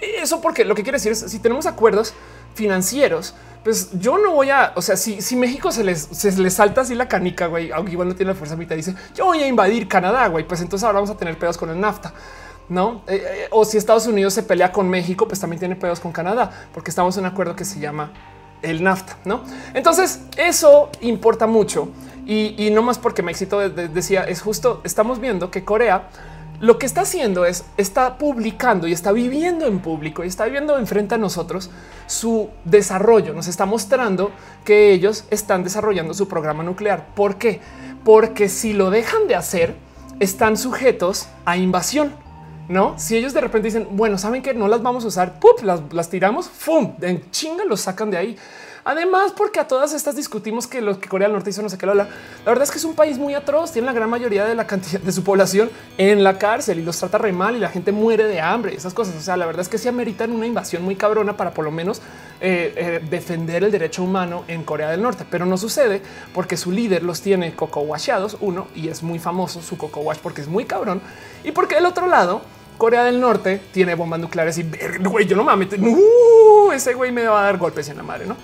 [0.00, 2.14] Eso porque lo que quiere decir es si tenemos acuerdos
[2.54, 6.54] financieros, pues yo no voy a, o sea, si, si México se les, se les
[6.54, 9.42] salta así la canica, güey, aunque igual no tiene la fuerza mitad, dice yo voy
[9.42, 12.12] a invadir Canadá, güey, pues entonces ahora vamos a tener pedos con el NAFTA
[12.68, 13.02] no?
[13.06, 16.12] Eh, eh, o si Estados Unidos se pelea con México, pues también tiene pedos con
[16.12, 18.12] Canadá, porque estamos en un acuerdo que se llama
[18.62, 19.42] el NAFTA, no?
[19.74, 21.88] Entonces, eso importa mucho
[22.26, 24.80] y, no más porque me decía es justo.
[24.84, 26.08] Estamos viendo que Corea
[26.60, 30.78] lo que está haciendo es está publicando y está viviendo en público y está viviendo
[30.78, 31.70] enfrente a nosotros
[32.06, 33.34] su desarrollo.
[33.34, 34.30] Nos está mostrando
[34.64, 37.08] que ellos están desarrollando su programa nuclear.
[37.16, 37.60] ¿Por qué?
[38.04, 39.74] Porque si lo dejan de hacer,
[40.20, 42.12] están sujetos a invasión.
[42.72, 46.08] No, si ellos de repente dicen, bueno, saben que no las vamos a usar, las,
[46.08, 46.94] tiramos, ¡fum!
[47.02, 48.38] En chinga los sacan de ahí.
[48.82, 51.76] Además, porque a todas estas discutimos que lo que Corea del Norte hizo no sé
[51.76, 52.08] qué la, la
[52.46, 53.72] verdad es que es un país muy atroz.
[53.72, 56.98] Tiene la gran mayoría de la cantidad de su población en la cárcel y los
[56.98, 58.74] trata re mal y la gente muere de hambre.
[58.74, 59.16] Esas cosas.
[59.16, 61.70] O sea, la verdad es que sí ameritan una invasión muy cabrona para por lo
[61.70, 62.00] menos
[62.40, 66.02] eh, eh, defender el derecho humano en Corea del Norte, pero no sucede
[66.34, 70.18] porque su líder los tiene coco washados uno y es muy famoso su coco wash
[70.20, 71.00] porque es muy cabrón
[71.44, 72.42] y porque del otro lado
[72.78, 74.68] Corea del Norte tiene bombas nucleares y
[75.00, 75.80] güey, yo no me meter.
[76.74, 78.36] ese güey me va a dar golpes en la madre, no?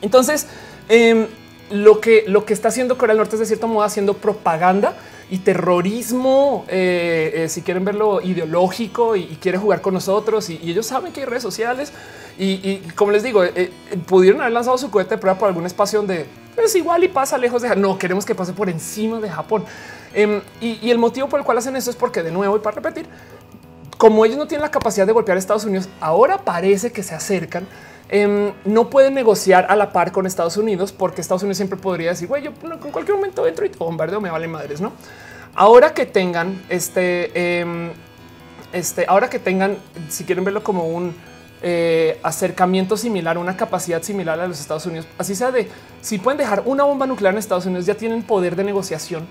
[0.00, 0.46] Entonces,
[0.88, 1.26] em,
[1.70, 4.94] lo que lo que está haciendo Corea del Norte es de cierto modo haciendo propaganda
[5.30, 10.86] y terrorismo, eh, eh, si quieren verlo ideológico y, quiere jugar con nosotros y, ellos
[10.86, 11.92] saben que hay redes sociales
[12.38, 13.70] y, como les digo, eh,
[14.06, 16.26] pudieron haber lanzado su cohete de prueba por algún espacio donde
[16.62, 19.64] es igual y pasa lejos de no queremos que pase por encima de Japón.
[20.14, 22.76] Em, y, el motivo por el cual hacen eso es porque de nuevo y para
[22.76, 23.06] repetir,
[24.02, 27.14] como ellos no tienen la capacidad de golpear a Estados Unidos, ahora parece que se
[27.14, 27.68] acercan.
[28.08, 32.10] Em, no pueden negociar a la par con Estados Unidos porque Estados Unidos siempre podría
[32.10, 34.92] decir, güey, yo en cualquier momento entro y bombardeo, me vale madres, no?
[35.54, 37.92] Ahora que tengan este, em,
[38.72, 39.76] este, ahora que tengan,
[40.08, 41.14] si quieren verlo como un
[41.62, 45.68] eh, acercamiento similar, una capacidad similar a los Estados Unidos, así sea de
[46.00, 49.28] si pueden dejar una bomba nuclear en Estados Unidos, ya tienen poder de negociación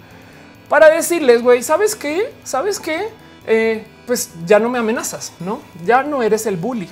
[0.70, 2.32] para decirles, güey, ¿sabes qué?
[2.46, 3.10] ¿Sabes qué?
[4.12, 5.62] Eh, pues ya no me amenazas, no?
[5.86, 6.90] Ya no eres el bully.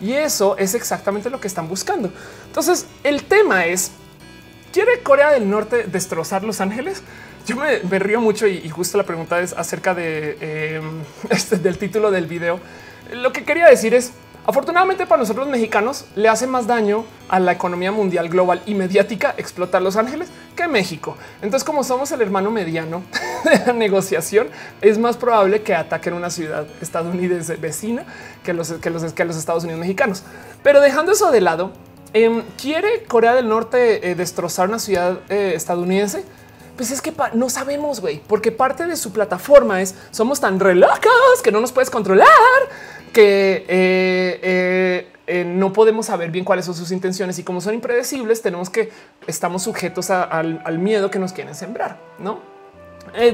[0.00, 2.12] Y eso es exactamente lo que están buscando.
[2.46, 3.92] Entonces, el tema es,
[4.70, 7.02] ¿quiere Corea del Norte destrozar Los Ángeles?
[7.46, 12.10] Yo me, río mucho y, justo la pregunta es acerca de em, este, del título
[12.10, 12.60] del video.
[13.12, 14.12] Lo que quería decir es,
[14.44, 19.34] Afortunadamente para nosotros mexicanos le hace más daño a la economía mundial global y mediática
[19.36, 21.16] explotar Los Ángeles que México.
[21.42, 23.04] Entonces, como somos el hermano mediano
[23.44, 24.48] de la negociación,
[24.80, 28.04] es más probable que ataquen una ciudad estadounidense vecina
[28.42, 30.24] que los, que los, que los Estados Unidos mexicanos.
[30.64, 31.70] Pero dejando eso de lado,
[32.12, 36.24] em, ¿quiere Corea del Norte eh, destrozar una ciudad eh, estadounidense?
[36.76, 41.42] Pues es que no sabemos, güey, porque parte de su plataforma es somos tan relocos
[41.44, 42.26] que no nos puedes controlar
[43.12, 47.74] que eh, eh, eh, no podemos saber bien cuáles son sus intenciones y como son
[47.74, 48.90] impredecibles, tenemos que
[49.26, 52.50] estamos sujetos al, miedo que nos quieren sembrar, no?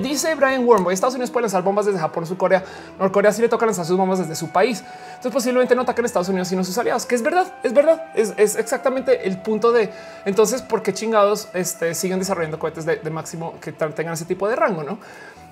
[0.02, 2.64] Dice Brian Wormboy, Estados Unidos puede lanzar bombas desde Japón Corea.
[2.98, 4.82] Norcorea sí le toca lanzar sus bombas desde su país.
[5.08, 8.34] Entonces posiblemente no ataquen Estados Unidos sino sus aliados, que es verdad, es verdad, es,
[8.56, 9.90] exactamente el punto de
[10.24, 14.56] entonces por qué chingados este, siguen desarrollando cohetes de, máximo que tengan ese tipo de
[14.56, 14.98] rango, ¿no?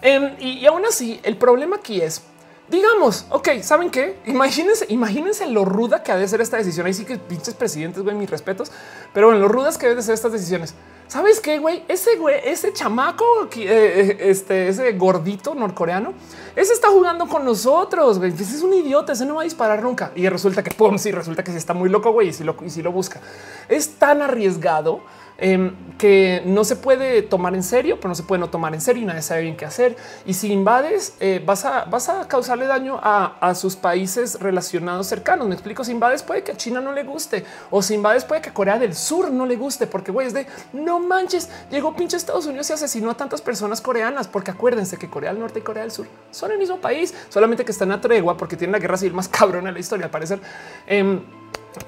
[0.02, 2.22] Em, y aún así, el problema aquí es
[2.68, 4.18] Digamos, ok, ¿saben qué?
[4.26, 6.86] Imagínense, imagínense lo ruda que ha de ser esta decisión.
[6.86, 8.72] Ahí sí que pinches presidentes, güey, mis respetos.
[9.14, 10.74] Pero bueno, lo rudas que deben de ser estas decisiones.
[11.06, 11.84] ¿Sabes qué, güey?
[11.86, 16.12] Ese güey, ese chamaco, eh, eh, este, ese gordito norcoreano,
[16.56, 18.32] ese está jugando con nosotros, güey.
[18.32, 20.10] Ese es un idiota, ese no va a disparar nunca.
[20.16, 22.56] Y resulta que, pum, sí, resulta que sí está muy loco, güey, y si lo,
[22.64, 23.20] y si lo busca.
[23.68, 25.02] Es tan arriesgado
[25.38, 29.02] Em, que no se puede tomar en serio, pero no se puede tomar en serio
[29.02, 29.96] y nadie sabe bien qué hacer.
[30.24, 35.46] Y si invades, eh, vas, a, vas a causarle daño a, sus países relacionados cercanos.
[35.46, 38.42] Me explico, si invades puede que a China no le guste o si invades puede
[38.42, 41.94] que a Corea del Sur no le guste, porque güey es de no manches, llegó
[41.94, 45.60] pinche Estados Unidos y asesinó a tantas personas coreanas, porque acuérdense que Corea del Norte
[45.60, 48.72] y Corea del Sur son el mismo país, solamente que están a tregua porque tienen
[48.72, 50.40] la guerra civil más cabrona en la historia, al parecer,
[50.86, 51.20] em,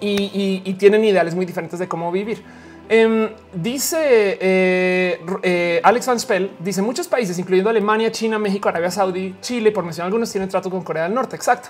[0.00, 2.42] y tienen ideales muy diferentes de cómo vivir.
[2.90, 3.98] Em, dice
[4.40, 9.72] eh, eh, Alex Van Spell, dice muchos países, incluyendo Alemania, China, México, Arabia Saudí, Chile,
[9.72, 11.36] por mencionar algunos, tienen trato con Corea del Norte.
[11.36, 11.68] Exacto.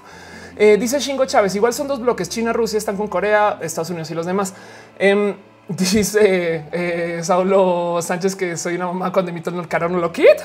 [0.56, 4.10] Eh, dice Shingo Chávez, igual son dos bloques, China, Rusia están con Corea, Estados Unidos
[4.12, 4.54] y los demás.
[4.96, 5.34] Em,
[5.68, 10.44] dice Saulo Sánchez que soy una mamá cuando emito el caro no lo quita.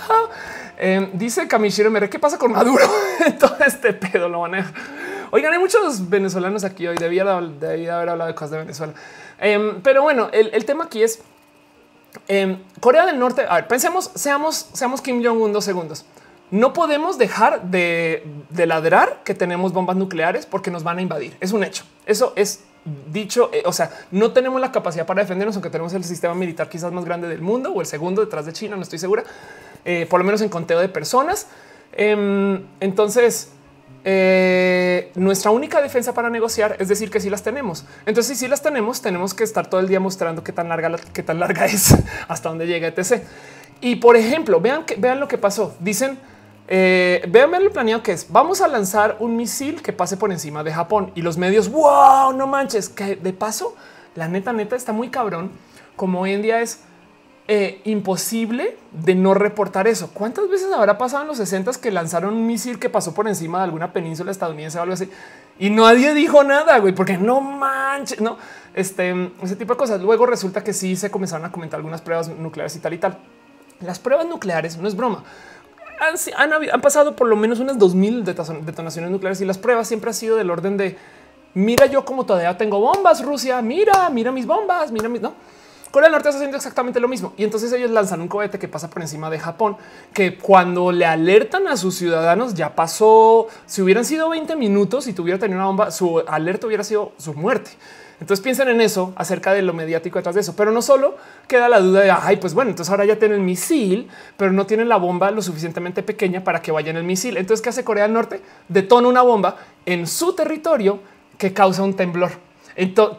[0.78, 2.84] Em, dice Kamishiro Mere, ¿qué pasa con Maduro?
[3.40, 4.74] Todo este pedo lo maneja.
[5.36, 6.96] Oigan, hay muchos venezolanos aquí hoy.
[6.96, 8.94] Debía, haber hablado de cosas de Venezuela.
[9.40, 11.24] Em, pero bueno, el, tema aquí es
[12.28, 13.44] em, Corea del Norte.
[13.50, 16.06] A ver, pensemos, seamos, seamos Kim Jong-un dos segundos.
[16.52, 18.24] No podemos dejar de,
[18.56, 21.36] ladrar que tenemos bombas nucleares porque nos van a invadir.
[21.40, 21.84] Es un hecho.
[22.06, 22.66] Eso es
[23.12, 23.50] dicho.
[23.54, 26.92] Eh, o sea, no tenemos la capacidad para defendernos, aunque tenemos el sistema militar quizás
[26.92, 28.76] más grande del mundo o el segundo detrás de China.
[28.76, 29.24] No estoy segura,
[29.84, 31.48] eh, por lo menos en conteo de personas.
[31.92, 33.50] Em, entonces,
[34.06, 37.86] eh, nuestra única defensa para negociar es decir que si las tenemos.
[38.06, 41.24] Entonces, si las tenemos, tenemos que estar todo el día mostrando qué tan larga, qué
[41.24, 41.96] tan larga es,
[42.28, 43.24] hasta dónde llega etc.
[43.82, 45.76] Y por ejemplo, vean que vean lo que pasó.
[45.80, 46.18] Dicen,
[46.68, 48.32] eh, vean, lo planeado que es.
[48.32, 51.70] Vamos a lanzar un misil que pase por encima de Japón y los medios.
[51.70, 53.76] Wow, no manches, que de paso,
[54.16, 55.52] la neta, neta está muy cabrón.
[55.96, 56.80] Como hoy en día es
[57.48, 60.10] eh, imposible de no reportar eso.
[60.14, 63.58] ¿Cuántas veces habrá pasado en los 60 que lanzaron un misil que pasó por encima
[63.58, 65.10] de alguna península estadounidense o algo así?
[65.60, 68.38] Y nadie dijo nada, güey, porque no manches, no,
[68.74, 70.02] este, ese tipo de cosas.
[70.02, 73.18] Luego resulta que sí se comenzaron a comentar algunas pruebas nucleares y tal y tal.
[73.82, 75.24] Las pruebas nucleares no es broma.
[76.38, 80.14] Han, han, pasado por lo menos unas 2000 detonaciones nucleares y las pruebas siempre han
[80.14, 80.98] sido del orden de
[81.54, 85.34] mira yo como todavía tengo bombas, Rusia, mira, mira mis bombas, mira mis, no.
[85.94, 87.34] Corea del Norte está haciendo exactamente lo mismo.
[87.38, 89.78] Y entonces ellos lanzan un cohete que pasa por encima de Japón,
[90.12, 93.48] que cuando le alertan a sus ciudadanos ya pasó.
[93.68, 97.36] Si hubieran sido 20 minutos y tuviera tenido una bomba, su alerta hubiera sido su
[97.36, 97.70] muerte.
[98.20, 101.16] Entonces piensen en eso acerca de lo mediático detrás de eso, pero no solo
[101.48, 104.66] queda la duda de ay, pues bueno, entonces ahora ya tienen el misil, pero no
[104.66, 107.38] tienen la bomba lo suficientemente pequeña para que vayan el misil.
[107.38, 108.42] Entonces, ¿qué hace Corea del Norte?
[108.68, 111.02] Detona una bomba en su territorio
[111.38, 112.32] que causa un temblor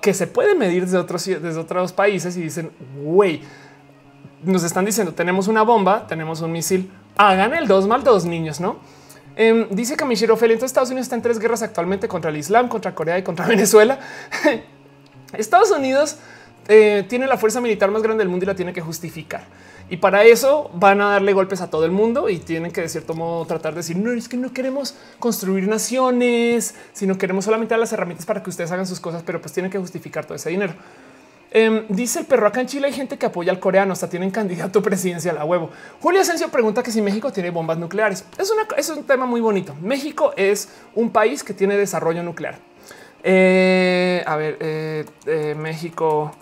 [0.00, 0.98] que se puede medir desde
[1.58, 2.70] otros, países y dicen,
[3.02, 3.42] güey,
[4.42, 8.60] nos están diciendo, tenemos una bomba, tenemos un misil, hagan el dos mal dos niños,
[8.60, 8.78] ¿no?
[9.36, 12.68] Eh, dice Kamishiro Feli, entonces Estados Unidos está en tres guerras actualmente contra el Islam,
[12.68, 13.98] contra Corea y contra Venezuela.
[15.32, 16.18] Estados Unidos
[16.68, 19.44] eh, tiene la fuerza militar más grande del mundo y la tiene que justificar.
[19.90, 22.88] Y para eso van a darle golpes a todo el mundo y tienen que de
[22.88, 27.76] cierto modo tratar de decir no es que no queremos construir naciones, sino queremos solamente
[27.76, 30.50] las herramientas para que ustedes hagan sus cosas, pero pues tienen que justificar todo ese
[30.50, 30.74] dinero.
[31.50, 34.30] Em, dice el perro acá en Chile hay gente que apoya al coreano, hasta tienen
[34.30, 35.70] candidato presidencial a huevo.
[36.00, 38.24] Julio Asensio pregunta que si México tiene bombas nucleares.
[38.38, 39.74] Es, una, es un tema muy bonito.
[39.80, 42.58] México es un país que tiene desarrollo nuclear.
[43.22, 46.32] Eh, a ver, eh, eh, México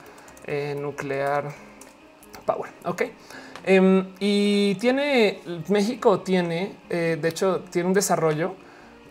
[0.76, 1.44] nuclear
[2.42, 2.70] power.
[2.84, 3.02] Ok.
[3.64, 8.54] Em, y tiene México tiene, eh, de hecho, tiene un desarrollo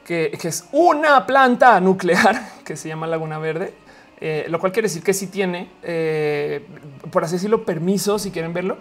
[0.05, 3.73] que, es una planta nuclear que se llama Laguna Verde,
[4.19, 6.65] eh, lo cual quiere decir que sí tiene, eh,
[7.11, 8.77] por así decirlo, permiso, si quieren verlo,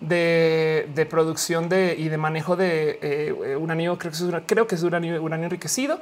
[0.00, 3.96] de, producción de, y de manejo de uranio.
[3.98, 6.00] Creo que es, creo que es uranio, uranio enriquecido.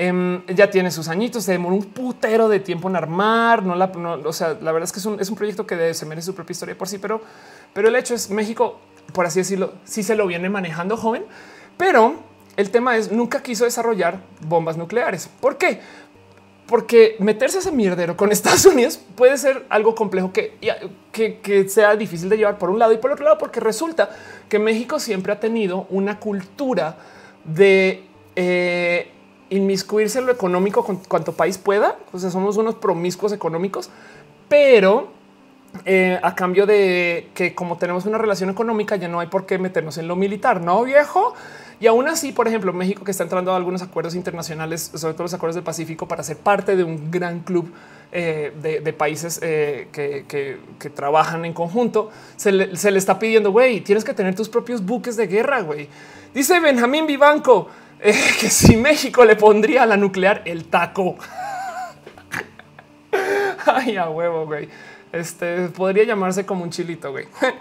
[0.00, 3.64] Em, ya tiene sus añitos, se demoró un putero de tiempo en armar.
[3.64, 3.86] No la,
[4.24, 6.36] o sea, la verdad es que es un, es un proyecto que se merece su
[6.36, 7.20] propia historia por sí, pero
[7.72, 8.78] pero el hecho es México,
[9.12, 11.24] por así decirlo, sí se lo viene manejando joven,
[11.76, 12.14] pero
[12.56, 15.28] el tema es nunca quiso desarrollar bombas nucleares.
[15.40, 15.80] ¿Por qué?
[16.66, 20.52] porque meterse ese mierdero con Estados Unidos puede ser algo complejo que,
[21.12, 24.10] que, sea difícil de llevar por un lado y por otro lado, porque resulta
[24.48, 26.98] que México siempre ha tenido una cultura
[27.44, 28.04] de
[28.36, 29.10] eh,
[29.50, 31.98] inmiscuirse en lo económico con cuanto país pueda.
[32.12, 33.90] O sea, somos unos promiscuos económicos,
[34.48, 35.08] pero
[35.84, 39.58] eh, a cambio de que como tenemos una relación económica ya no hay por qué
[39.58, 41.34] meternos en lo militar, ¿no, viejo?
[41.80, 45.24] Y aún así, por ejemplo, México que está entrando a algunos acuerdos internacionales, sobre todo
[45.24, 47.72] los acuerdos del Pacífico, para ser parte de un gran club
[48.10, 54.12] eh, de, países eh, que, trabajan en conjunto, se le, está pidiendo, güey, tienes que
[54.12, 55.88] tener tus propios buques de guerra, güey.
[56.34, 57.68] Dice Benjamín Vivanco
[58.40, 61.16] que si México le pondría a la nuclear el taco.
[63.66, 64.68] Ay, a huevo, güey.
[65.12, 67.26] Este podría llamarse como un chilito, güey.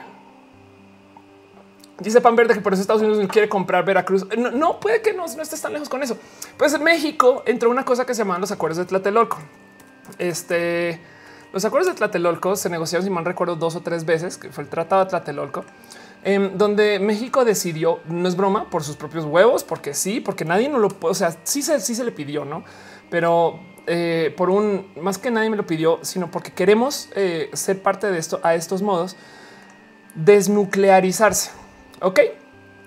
[2.00, 4.28] Dice Pan Verde que por eso Estados Unidos no quiere comprar Veracruz.
[4.38, 6.16] No, puede que no, no estés tan lejos con eso.
[6.56, 9.40] Pues en México entró una cosa que se llaman los acuerdos de Tlatelolco.
[10.20, 11.02] Este,
[11.54, 14.64] los acuerdos de Tlatelolco se negociaron, si mal recuerdo, dos o tres veces, que fue
[14.64, 15.66] el Tratado de Tlatelolco,
[16.24, 20.70] em, donde México decidió, no es broma, por sus propios huevos, porque sí, porque nadie
[20.70, 22.64] no lo puede, o sea, sí se, sí se le pidió, ¿no?
[23.10, 23.60] Pero
[23.90, 28.12] eh, por un más que nadie me lo pidió, sino porque queremos eh, ser parte
[28.12, 29.16] de esto a estos modos,
[30.14, 31.52] desnuclearizarse.
[32.02, 32.20] Ok.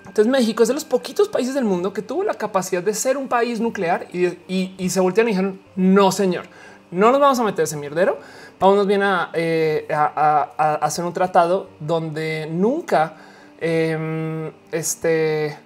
[0.06, 3.16] Entonces México es de los poquitos países del mundo que tuvo la capacidad de ser
[3.16, 6.46] un país nuclear y, se voltearon y dijeron no, señor,
[6.90, 8.18] no nos vamos a meter ese mierdero.
[8.60, 9.00] Vamos bien
[9.32, 13.14] eh, a, hacer un tratado donde nunca
[13.58, 15.56] em, este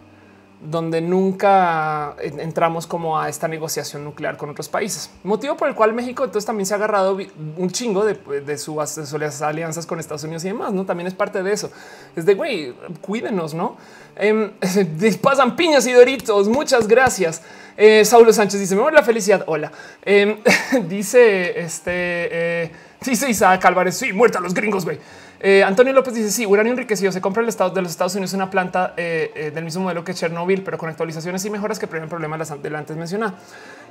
[0.60, 5.10] donde nunca entramos como a esta negociación nuclear con otros países.
[5.24, 7.18] Motivo por el cual México entonces también se ha agarrado
[7.56, 10.86] un chingo de, de, sus alianzas con Estados Unidos y demás, ¿no?
[10.86, 11.70] También es parte de eso.
[12.16, 13.76] Es de, güey, cuídenos, ¿no?
[14.16, 17.42] Eh, pasan piñas y doritos, muchas gracias.
[17.76, 19.72] Eh, Saulo Sánchez dice, me voy la felicidad, hola.
[20.02, 20.38] Em,
[20.88, 22.72] dice, este, eh,
[23.10, 24.98] dice Isaac Álvarez, sí, muerta los gringos, güey.
[25.40, 28.32] Eh, Antonio López dice: Sí, uranio enriquecido se compra el estado de los Estados Unidos
[28.32, 31.86] una planta eh, eh, del mismo modelo que Chernobyl, pero con actualizaciones y mejoras que
[31.86, 33.34] previenen problemas de la antes mencionada.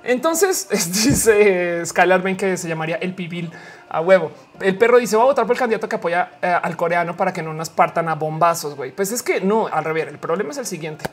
[0.03, 3.51] Entonces dice Skylar Ben que se llamaría el pibil
[3.89, 4.31] a huevo.
[4.59, 7.43] El perro dice: Va a votar por el candidato que apoya al coreano para que
[7.43, 8.75] no nos partan a bombazos.
[8.75, 10.07] Güey, pues es que no, al revés.
[10.07, 11.05] El problema es el siguiente.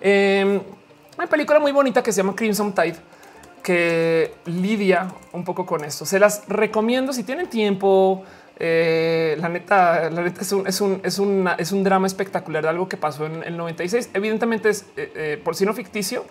[0.00, 0.60] Em,
[1.16, 2.96] una película muy bonita que se llama Crimson Tide
[3.66, 6.06] que lidia un poco con esto.
[6.06, 8.22] Se las recomiendo si tienen tiempo
[8.60, 11.18] eh, la neta, la neta es
[11.72, 14.10] un, drama espectacular de algo que pasó en el 96.
[14.14, 16.24] Evidentemente es eh, eh, por si no ficticio.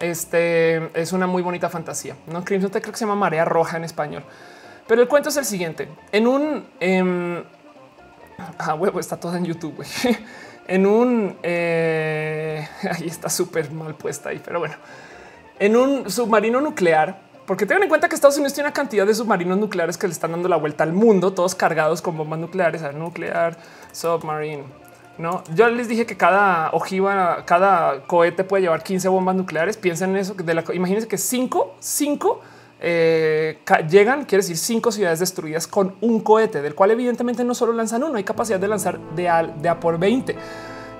[0.00, 2.16] Este es una muy bonita fantasía.
[2.28, 4.24] No Crimson creo que se llama Marea Roja en español,
[4.88, 7.44] pero el cuento es el siguiente: en un eh,
[8.56, 9.84] ah, huevo, está todo en YouTube.
[10.66, 14.76] en un ahí está súper mal puesta ahí, pero bueno,
[15.58, 19.14] en un submarino nuclear porque tengan en cuenta que Estados Unidos tiene una cantidad de
[19.14, 22.82] submarinos nucleares que le están dando la vuelta al mundo, todos cargados con bombas nucleares,
[22.82, 23.58] a nuclear,
[23.92, 24.64] submarine.
[25.18, 29.76] No, yo les dije que cada ojiva, cada cohete puede llevar 15 bombas nucleares.
[29.76, 30.34] Piensen en eso.
[30.72, 32.40] Imagínense que cinco, cinco
[32.80, 37.72] eh, llegan, quiere decir cinco ciudades destruidas con un cohete, del cual evidentemente no solo
[37.72, 40.34] lanzan uno, hay capacidad de lanzar de de a por 20.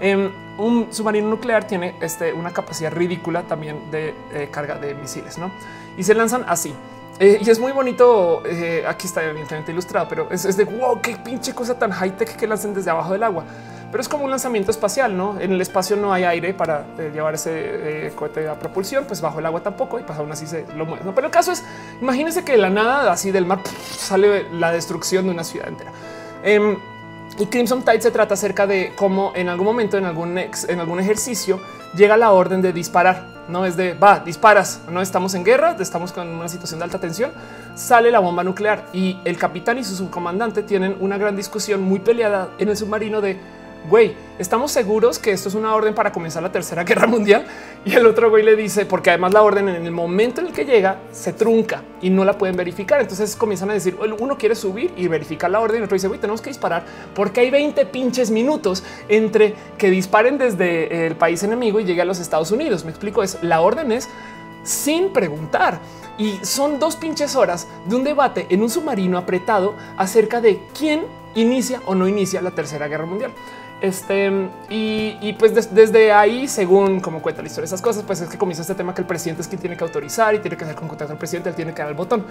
[0.00, 5.38] Em, un submarino nuclear tiene este, una capacidad ridícula también de eh, carga de misiles,
[5.38, 5.50] ¿no?
[5.96, 6.74] Y se lanzan así.
[7.18, 8.42] Eh, y es muy bonito.
[8.46, 12.36] Eh, aquí está evidentemente ilustrado, pero es, de wow, qué pinche cosa tan high tech
[12.36, 13.44] que lancen desde abajo del agua.
[13.90, 15.40] Pero es como un lanzamiento espacial, no?
[15.40, 19.46] En el espacio no hay aire para llevar ese cohete a propulsión, pues bajo el
[19.46, 21.04] agua tampoco y pues aún así se lo mueve.
[21.04, 21.14] ¿no?
[21.14, 21.62] Pero el caso es,
[22.00, 23.60] imagínense que de la nada así del mar
[23.96, 25.92] sale la destrucción de una ciudad entera.
[27.38, 31.00] Y Crimson Tide se trata acerca de cómo en algún momento, en algún, en algún
[31.00, 31.60] ejercicio,
[31.96, 33.26] llega la orden de disparar.
[33.48, 34.80] No es de va, disparas.
[34.88, 37.32] No estamos en guerra, estamos con una situación de alta tensión.
[37.74, 41.98] Sale la bomba nuclear y el capitán y su subcomandante tienen una gran discusión muy
[41.98, 43.36] peleada en el submarino de
[43.88, 47.44] güey, estamos seguros que esto es una orden para comenzar la tercera guerra mundial.
[47.84, 50.52] Y el otro güey le dice, porque además la orden en el momento en el
[50.52, 53.00] que llega se trunca y no la pueden verificar.
[53.00, 55.82] Entonces comienzan a decir, uno quiere subir y verificar la orden.
[55.82, 60.38] Y otro dice, güey, tenemos que disparar porque hay 20 pinches minutos entre que disparen
[60.38, 62.84] desde el país enemigo y llegue a los Estados Unidos.
[62.84, 64.08] Me explico, es la orden es
[64.62, 65.78] sin preguntar.
[66.16, 71.02] Y son dos pinches horas de un debate en un submarino apretado acerca de quién
[71.34, 73.32] inicia o no inicia la tercera guerra mundial.
[73.84, 74.32] Este
[74.70, 78.38] y, pues desde ahí, según como cuenta la historia de esas cosas, pues es que
[78.38, 80.74] comienza este tema que el presidente es quien tiene que autorizar y tiene que hacer
[80.74, 82.24] con contacto al presidente, él tiene que dar el botón.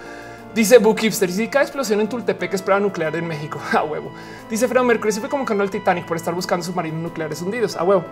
[0.52, 4.10] Dice Book Hipster, si cada explosión en Tultepec es prueba nuclear en México, a huevo.
[4.50, 7.84] Dice Fredo Mercury, fue como ganó el Titanic por estar buscando submarinos nucleares hundidos, a
[7.84, 8.04] huevo.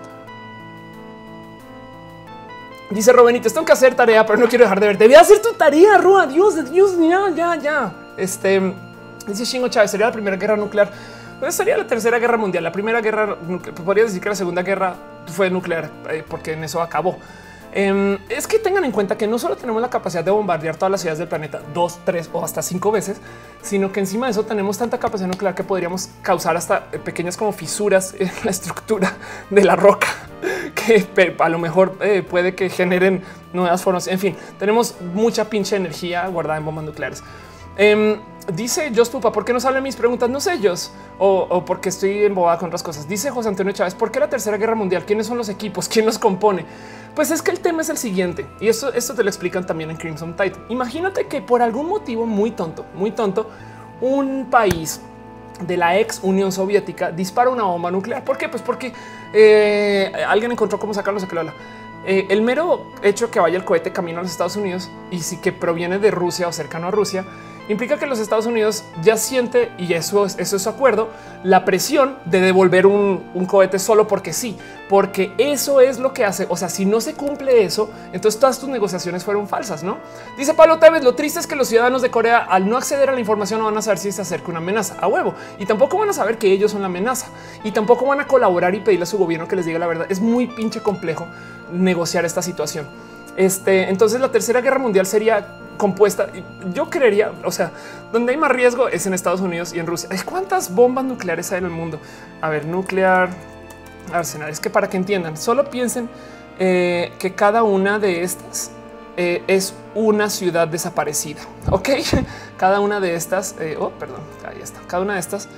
[2.90, 4.98] Dice Robenites, tengo que hacer tarea, pero no quiero dejar de ver.
[4.98, 6.28] Debía hacer tu tarea, Rua.
[6.28, 7.92] Dios Dios, ya, ya, ya.
[8.16, 8.72] Este
[9.26, 10.92] dice Shingo Chávez, sería la primera guerra nuclear.
[11.42, 12.62] Pues sería la tercera guerra mundial.
[12.62, 13.36] La primera guerra,
[13.84, 14.94] podría decir que la segunda guerra
[15.26, 17.18] fue nuclear, eh, porque en eso acabó.
[17.72, 20.92] Em, es que tengan en cuenta que no solo tenemos la capacidad de bombardear todas
[20.92, 23.20] las ciudades del planeta dos, tres o hasta cinco veces,
[23.60, 27.50] sino que encima de eso tenemos tanta capacidad nuclear que podríamos causar hasta pequeñas como
[27.50, 29.12] fisuras en la estructura
[29.50, 30.06] de la roca
[30.76, 34.06] que a lo mejor eh, puede que generen nuevas formas.
[34.06, 37.24] En fin, tenemos mucha pinche energía guardada en bombas nucleares.
[37.76, 38.20] Em,
[38.52, 40.28] dice Jos Pupa, ¿por qué no salen mis preguntas?
[40.28, 43.08] No sé, ellos o, porque estoy embobada con otras cosas.
[43.08, 45.04] Dice José Antonio Chávez, ¿por qué la tercera guerra mundial?
[45.04, 45.88] ¿Quiénes son los equipos?
[45.88, 46.64] ¿Quién los compone?
[47.14, 49.90] Pues es que el tema es el siguiente y esto, esto te lo explican también
[49.90, 50.54] en Crimson Tide.
[50.68, 53.50] Imagínate que por algún motivo muy tonto, muy tonto,
[54.00, 55.00] un país
[55.60, 58.24] de la ex Unión Soviética dispara una bomba nuclear.
[58.24, 58.48] ¿Por qué?
[58.48, 58.92] Pues porque
[59.32, 61.52] eh, alguien encontró cómo sacarlo se la
[62.04, 65.36] eh, el mero hecho que vaya el cohete camino a los Estados Unidos y si
[65.36, 67.24] que proviene de Rusia o cercano a Rusia
[67.72, 71.08] implica que los Estados Unidos ya siente, y eso, eso es su acuerdo,
[71.42, 74.56] la presión de devolver un, cohete solo porque sí,
[74.88, 76.46] porque eso es lo que hace.
[76.48, 79.98] O sea, si no se cumple eso, entonces todas tus negociaciones fueron falsas, ¿no?
[80.36, 83.12] Dice Pablo Tevez, lo triste es que los ciudadanos de Corea al no acceder a
[83.12, 85.98] la información no van a saber si se acerca una amenaza a huevo y tampoco
[85.98, 87.26] van a saber que ellos son la amenaza
[87.64, 90.06] y tampoco van a colaborar y pedirle a su gobierno que les diga la verdad.
[90.08, 91.26] Es muy pinche complejo
[91.72, 92.86] negociar esta situación.
[93.36, 96.28] Este, entonces la tercera guerra mundial sería compuesta.
[96.74, 97.72] Yo creería, o sea,
[98.12, 100.08] donde hay más riesgo es en Estados Unidos y en Rusia.
[100.24, 101.98] ¿Cuántas bombas nucleares hay en el mundo?
[102.40, 103.30] A ver, nuclear
[104.12, 104.50] arsenal.
[104.50, 106.08] Es que para que entiendan, solo piensen
[106.58, 108.70] eh, que cada una de estas
[109.16, 111.40] eh, es una ciudad desaparecida.
[111.70, 111.88] Ok,
[112.56, 114.80] cada una de estas, eh, oh, perdón, ahí está.
[114.86, 115.48] Cada una de estas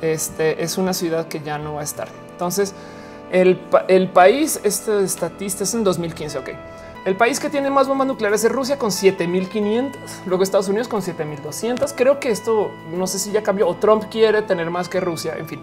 [0.00, 2.08] este, es una ciudad que ya no va a estar.
[2.32, 2.74] Entonces,
[3.30, 6.38] el, el país, este estatista es en 2015.
[6.38, 6.50] Ok.
[7.04, 11.02] El país que tiene más bombas nucleares es Rusia con 7500, luego Estados Unidos con
[11.02, 11.92] 7200.
[11.92, 15.36] Creo que esto no sé si ya cambió o Trump quiere tener más que Rusia.
[15.36, 15.60] En fin,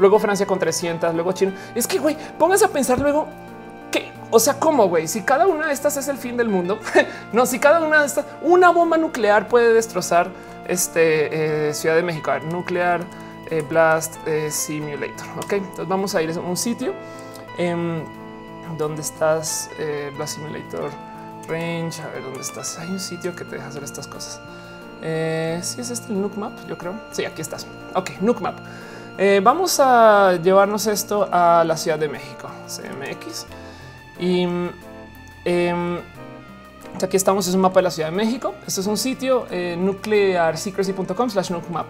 [0.00, 1.54] luego Francia con 300, luego China.
[1.76, 3.28] Es que güey, pónganse a pensar luego
[3.92, 6.80] que, o sea, cómo güey, si cada una de estas es el fin del mundo,
[7.32, 10.28] no, si cada una de estas, una bomba nuclear puede destrozar
[10.66, 13.02] este eh, Ciudad de México, Nuclear
[13.48, 15.26] eh, Blast eh, Simulator.
[15.36, 16.94] Ok, entonces vamos a ir a un sitio.
[18.78, 20.90] Dónde estás, eh, Simulator
[21.48, 22.78] Range, a ver dónde estás.
[22.78, 24.40] Hay un sitio que te deja hacer estas cosas.
[25.02, 26.94] Eh, si es este el Nook Map, yo creo.
[27.12, 27.66] Sí, aquí estás.
[27.94, 28.58] Ok, Nook Map.
[29.18, 33.46] Eh, vamos a llevarnos esto a la Ciudad de México, CMX.
[34.18, 34.46] Y
[35.44, 35.98] em,
[37.02, 38.54] aquí estamos, es un mapa de la Ciudad de México.
[38.66, 41.86] Este es un sitio eh, nuclearsecrecy.com slash map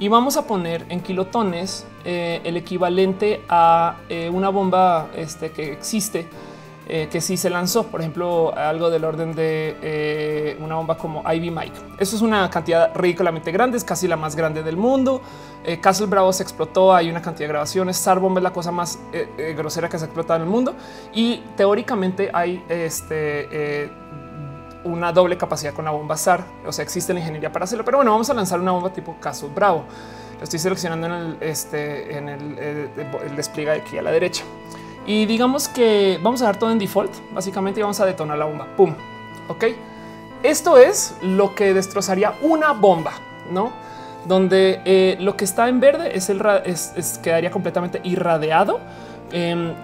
[0.00, 5.72] y vamos a poner en kilotones eh, el equivalente a eh, una bomba este, que
[5.72, 6.26] existe,
[6.88, 11.50] eh, que sí se lanzó, por ejemplo, algo del orden de una bomba como Ivy
[11.50, 11.78] Mike.
[11.98, 15.20] Eso es una cantidad ridículamente grande, es casi la más grande del mundo.
[15.82, 17.98] Castle Bravo se explotó, hay una cantidad de grabaciones.
[17.98, 18.98] Star Bomb es la cosa más
[19.54, 20.74] grosera que se ha explotado en el mundo
[21.12, 23.90] y teóricamente hay este
[24.84, 26.44] una doble capacidad con la bomba SAR.
[26.66, 27.84] O sea, existe la ingeniería para hacerlo.
[27.84, 29.84] Pero bueno, vamos a lanzar una bomba tipo caso Bravo.
[30.38, 32.22] Lo estoy seleccionando en el, este,
[33.36, 34.42] despliegue de aquí a la derecha.
[35.06, 38.46] Y digamos que vamos a dar todo en default, básicamente, y vamos a detonar la
[38.46, 38.66] bomba.
[38.76, 38.94] Pum.
[39.48, 39.64] Ok.
[40.42, 43.12] Esto es lo que destrozaría una bomba,
[43.50, 43.72] no?
[44.24, 48.80] Donde eh, lo que está en verde es el es, quedaría completamente irradiado.
[49.32, 49.74] Em,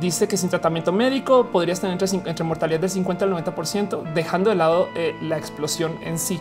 [0.00, 4.56] dice que sin tratamiento médico podrías tener entre, mortalidad del 50 al 90%, dejando de
[4.56, 6.40] lado eh, la explosión en sí.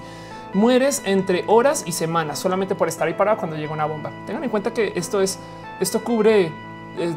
[0.54, 4.12] Mueres entre horas y semanas solamente por estar ahí parado cuando llega una bomba.
[4.28, 5.40] Tengan en cuenta que esto es,
[5.80, 6.52] esto cubre
[7.00, 7.16] eh,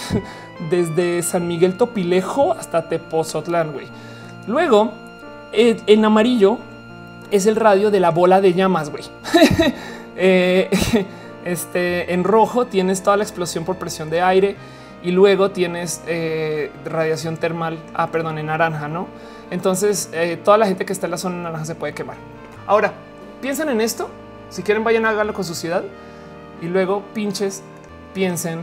[0.70, 3.72] desde San Miguel Topilejo hasta Tepozotlán.
[3.72, 3.88] Güey.
[4.46, 4.92] Luego,
[5.52, 6.58] eh, en amarillo
[7.32, 8.90] es el radio de la bola de llamas.
[8.90, 9.04] Güey.
[11.44, 14.56] este en rojo tienes toda la explosión por presión de aire
[15.02, 19.06] y luego tienes eh, radiación termal, ah, perdón, en naranja, ¿no?
[19.50, 22.16] Entonces, eh, toda la gente que está en la zona naranja se puede quemar.
[22.66, 22.92] Ahora,
[23.40, 24.10] piensen en esto.
[24.50, 25.84] Si quieren, vayan a hacerlo con su ciudad
[26.60, 27.62] y luego pinches,
[28.14, 28.62] piensen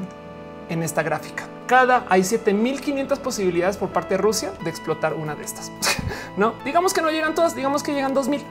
[0.70, 1.46] en esta gráfica.
[1.68, 5.72] Cada hay 7500 posibilidades por parte de Rusia de explotar una de estas.
[6.38, 8.44] no digamos que no llegan todas, digamos que llegan 2000.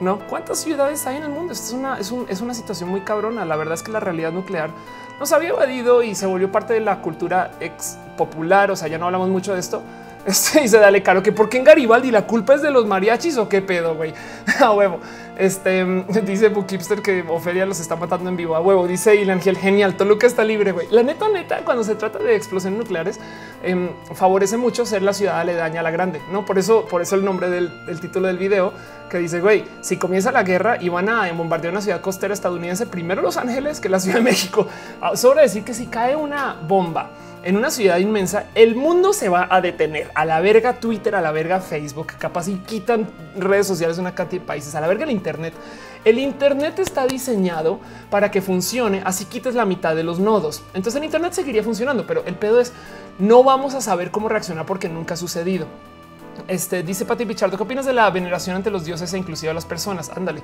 [0.00, 1.52] No, cuántas ciudades hay en el mundo?
[1.52, 3.44] Esto es una, es, es una situación muy cabrona.
[3.44, 4.70] La verdad es que la realidad nuclear
[5.18, 8.70] nos había evadido y se volvió parte de la cultura ex popular.
[8.70, 9.82] O sea, ya no hablamos mucho de esto.
[10.38, 13.48] Este dice dale caro que porque en Garibaldi la culpa es de los mariachis o
[13.48, 14.12] qué pedo, güey.
[14.60, 15.00] A huevo.
[15.38, 15.84] Este
[16.26, 18.86] dice Bookipster que Ofelia los está matando en vivo a huevo.
[18.86, 19.96] Dice el Ángel genial.
[19.96, 20.72] Toluca está libre.
[20.72, 20.86] güey.
[20.90, 23.20] La neta, neta, cuando se trata de explosiones nucleares,
[23.62, 26.20] em, favorece mucho ser la ciudad aledaña a la grande.
[26.30, 28.72] No por eso, por eso el nombre del, del título del video
[29.08, 32.84] que dice güey, si comienza la guerra y van a bombardear una ciudad costera estadounidense,
[32.84, 34.66] primero Los Ángeles que la Ciudad de México.
[35.00, 37.10] Ah, sobre decir que si cae una bomba
[37.48, 41.22] en una ciudad inmensa, el mundo se va a detener a la verga Twitter, a
[41.22, 44.86] la verga Facebook, capaz y quitan redes sociales de una cantidad de países, a la
[44.86, 45.54] verga el Internet.
[46.04, 47.80] El Internet está diseñado
[48.10, 50.62] para que funcione, así quites la mitad de los nodos.
[50.74, 52.74] Entonces el Internet seguiría funcionando, pero el pedo es
[53.18, 55.66] no vamos a saber cómo reaccionar porque nunca ha sucedido.
[56.46, 59.54] Este dice Pati Pichardo, ¿qué opinas de la veneración ante los dioses e inclusive a
[59.54, 60.10] las personas?
[60.10, 60.42] Ándale.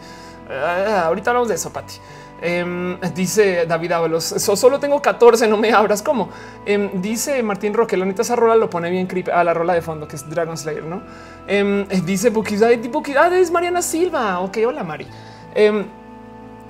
[0.51, 1.95] Ah, ahorita hablamos de eso, Pati.
[2.43, 6.03] Em, dice David Ábalos, solo tengo 14, no me abras.
[6.03, 6.29] ¿Cómo?
[6.67, 9.75] Em, dice Martín Roque, la neta esa rola lo pone bien creepy a la rola
[9.75, 11.03] de fondo, que es Dragon Slayer, ¿no?
[11.47, 14.41] Em, dice Bukidad, es Mariana Silva.
[14.41, 15.07] Ok, hola Mari.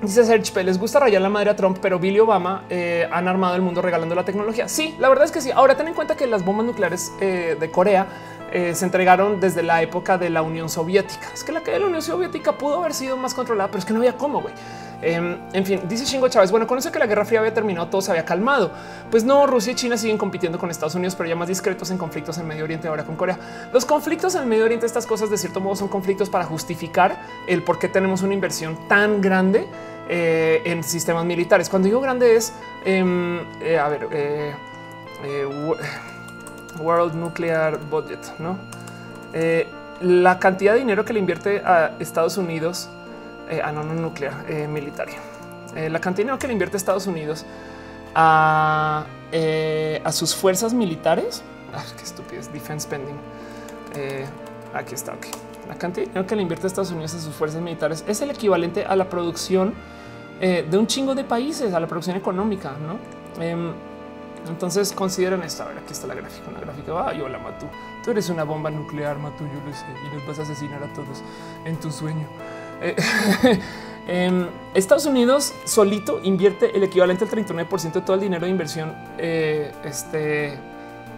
[0.01, 0.63] Dice Serge.
[0.63, 3.61] Les gusta rayar la madre a Trump, pero Bill y Obama eh, han armado el
[3.61, 4.67] mundo regalando la tecnología.
[4.67, 5.51] Sí, la verdad es que sí.
[5.51, 8.05] Ahora ten en cuenta que las bombas nucleares eh, de Corea
[8.51, 11.27] eh, se entregaron desde la época de la Unión Soviética.
[11.33, 13.85] Es que la caída de la Unión Soviética pudo haber sido más controlada, pero es
[13.85, 14.53] que no había cómo, güey.
[15.01, 17.87] Em, en fin, dice Shingo Chávez, bueno, con eso que la Guerra Fría había terminado,
[17.87, 18.71] todo se había calmado.
[19.11, 21.97] Pues no, Rusia y China siguen compitiendo con Estados Unidos, pero ya más discretos en
[21.97, 23.37] conflictos en Medio Oriente, ahora con Corea.
[23.73, 27.61] Los conflictos en Medio Oriente, estas cosas de cierto modo son conflictos para justificar el
[27.61, 29.67] por qué tenemos una inversión tan grande
[30.09, 31.69] eh, en sistemas militares.
[31.69, 32.53] Cuando digo grande es,
[32.85, 34.07] em, eh, a ver,
[36.79, 38.57] World Nuclear Budget, ¿no?
[39.33, 39.67] Eh,
[40.01, 42.89] la cantidad de dinero que le invierte a Estados Unidos,
[43.49, 45.07] eh, a no, no nuclear, eh, militar,
[45.75, 47.45] la cantidad de dinero que le invierte a Estados Unidos
[48.13, 49.05] a,
[50.03, 53.17] a sus fuerzas militares, ah, qué estupidez, defense spending.
[54.73, 55.25] aquí está, ok.
[55.67, 58.21] La cantidad de dinero que le invierte a Estados Unidos a sus fuerzas militares es
[58.21, 59.73] el equivalente a la producción
[60.39, 62.97] de un chingo de países, a la producción económica, ¿no?
[64.47, 65.63] Entonces consideren esto.
[65.63, 66.49] A ver, aquí está la gráfica.
[66.49, 66.93] Una gráfica.
[66.93, 67.65] Hola, Matu.
[68.03, 69.43] Tú eres una bomba nuclear, Matu.
[69.45, 69.85] Yo lo sé.
[70.05, 71.23] Y nos vas a asesinar a todos
[71.65, 72.27] en tu sueño.
[72.81, 72.95] Eh,
[74.07, 78.93] em, Estados Unidos solito invierte el equivalente al 39% de todo el dinero de inversión
[79.17, 80.57] eh, este,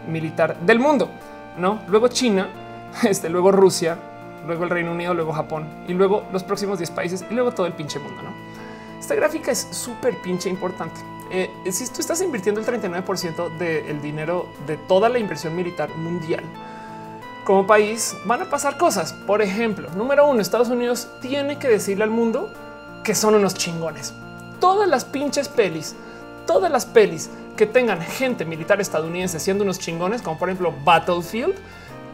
[0.08, 1.10] militar del mundo.
[1.58, 2.50] No, luego China,
[3.04, 3.98] este, luego Rusia,
[4.46, 7.66] luego el Reino Unido, luego Japón y luego los próximos 10 países y luego todo
[7.66, 8.22] el pinche mundo.
[8.22, 8.30] No,
[9.00, 14.48] esta gráfica es súper pinche importante eh, si tú estás invirtiendo el 39% del dinero
[14.66, 16.44] de toda la inversión militar mundial,
[17.48, 19.14] como país van a pasar cosas.
[19.14, 22.52] Por ejemplo, número uno, Estados Unidos tiene que decirle al mundo
[23.04, 24.14] que son unos chingones.
[24.60, 25.96] Todas las pinches pelis,
[26.46, 31.56] todas las pelis que tengan gente militar estadounidense siendo unos chingones, como por ejemplo Battlefield,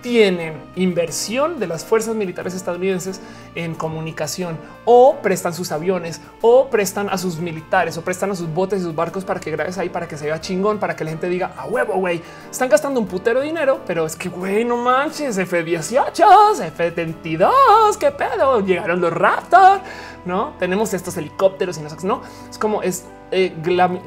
[0.04, 3.22] tienen inversión de las fuerzas militares estadounidenses
[3.56, 8.54] en comunicación o prestan sus aviones o prestan a sus militares o prestan a sus
[8.54, 11.06] botes y sus barcos para que grabes ahí, para que se vea chingón, para que
[11.06, 14.28] la gente diga a huevo, güey, están gastando un putero de dinero, pero es que
[14.28, 19.80] güey, no manches, F-18, F-22, qué pedo, llegaron los Raptor,
[20.26, 23.56] no tenemos estos helicópteros y no, es como es eh,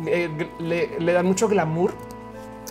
[0.06, 1.94] eh, le dan mucho glamour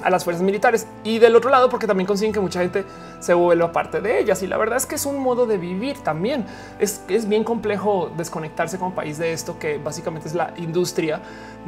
[0.03, 0.87] a las fuerzas militares.
[1.03, 2.85] Y del otro lado porque también consiguen que mucha gente
[3.19, 4.41] se vuelva parte de ellas.
[4.43, 6.45] Y la verdad es que es un modo de vivir también.
[6.79, 11.21] Es, es bien complejo desconectarse como país de esto que básicamente es la industria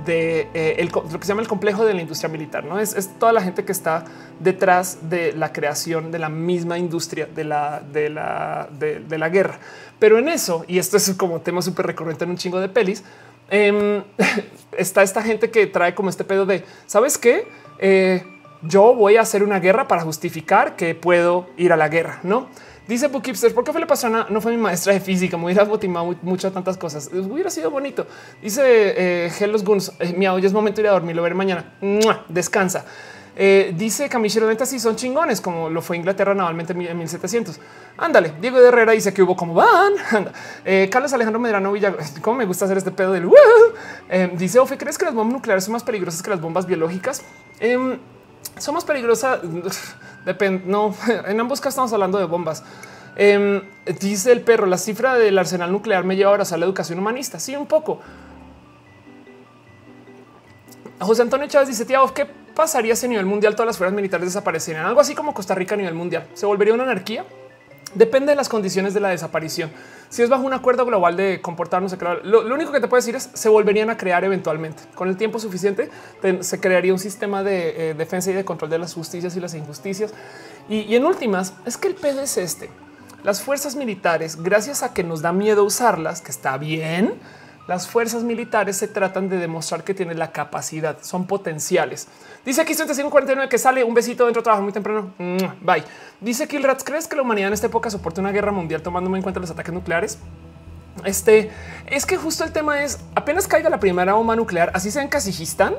[0.06, 3.34] de eh, lo que se llama el complejo de la industria militar no es, toda
[3.34, 4.06] la gente que está
[4.40, 9.60] detrás de la creación de la misma industria de la de la de, la guerra.
[10.00, 13.04] Pero en eso y esto es como tema súper recurrente en un chingo de pelis
[13.50, 14.04] em,
[14.78, 17.48] está esta gente que trae como este pedo de sabes qué
[17.80, 18.24] eh,
[18.62, 22.48] yo voy a hacer una guerra para justificar que puedo ir a la guerra, no?
[22.88, 24.28] Dice Bookipster, ¿por qué fue la persona?
[24.30, 27.10] No fue mi maestra de física, me hubiera motivado muchas tantas cosas.
[27.12, 28.08] Hubiera sido bonito.
[28.42, 31.74] Dice eh, Guns, eh, mi es momento de ir a dormir, lo veré mañana.
[32.30, 32.86] Descansa.
[33.40, 37.60] Eh, dice Camichero Neta, sí son chingones, como lo fue Inglaterra navalmente en 1700.
[37.98, 38.34] Ándale.
[38.42, 39.94] Diego de Herrera dice que hubo como van.
[40.66, 43.30] Eh, Carlos Alejandro Medrano Villa, cómo me gusta hacer este pedo del
[44.10, 47.22] eh, dice Ofe, ¿crees que las bombas nucleares son más peligrosas que las bombas biológicas?
[47.60, 47.98] Em,
[48.58, 49.40] son más peligrosas.
[50.26, 50.64] Depende.
[50.66, 50.94] No,
[51.28, 52.64] en ambos casos estamos hablando de bombas.
[53.16, 53.62] Em,
[54.00, 57.40] dice el perro, la cifra del arsenal nuclear me lleva ahora a la educación humanista.
[57.40, 58.00] Sí, un poco.
[61.00, 62.28] José Antonio Chávez dice, tía, ¿qué
[62.58, 64.88] pasaría si a nivel mundial todas las fuerzas militares desaparecieran?
[64.88, 66.28] Algo así como Costa Rica a nivel mundial.
[66.34, 67.24] ¿Se volvería una anarquía?
[67.94, 69.72] Depende de las condiciones de la desaparición.
[70.10, 73.16] Si es bajo un acuerdo global de comportarnos, lo, lo único que te puedo decir
[73.16, 74.84] es se volverían a crear eventualmente.
[74.96, 75.90] Con el tiempo suficiente
[76.42, 79.54] se crearía un sistema de eh, defensa y de control de las justicias y las
[79.54, 80.14] injusticias.
[80.68, 82.70] Y, en últimas, es que el pedo es este.
[83.24, 87.14] Las fuerzas militares, gracias a que nos da miedo usarlas, que está bien,
[87.68, 92.08] las fuerzas militares se tratan de demostrar que tienen la capacidad, son potenciales.
[92.46, 95.12] Dice aquí 3549 que sale un besito dentro, trabajo muy temprano.
[95.62, 95.84] Bye.
[96.22, 99.24] Dice Killrats, ¿crees que la humanidad en esta época soporte una guerra mundial tomándome en
[99.24, 100.18] cuenta los ataques nucleares?
[101.04, 101.52] Este
[101.86, 105.10] es que justo el tema es apenas caiga la primera bomba nuclear, así sea en
[105.10, 105.76] Kazajistán,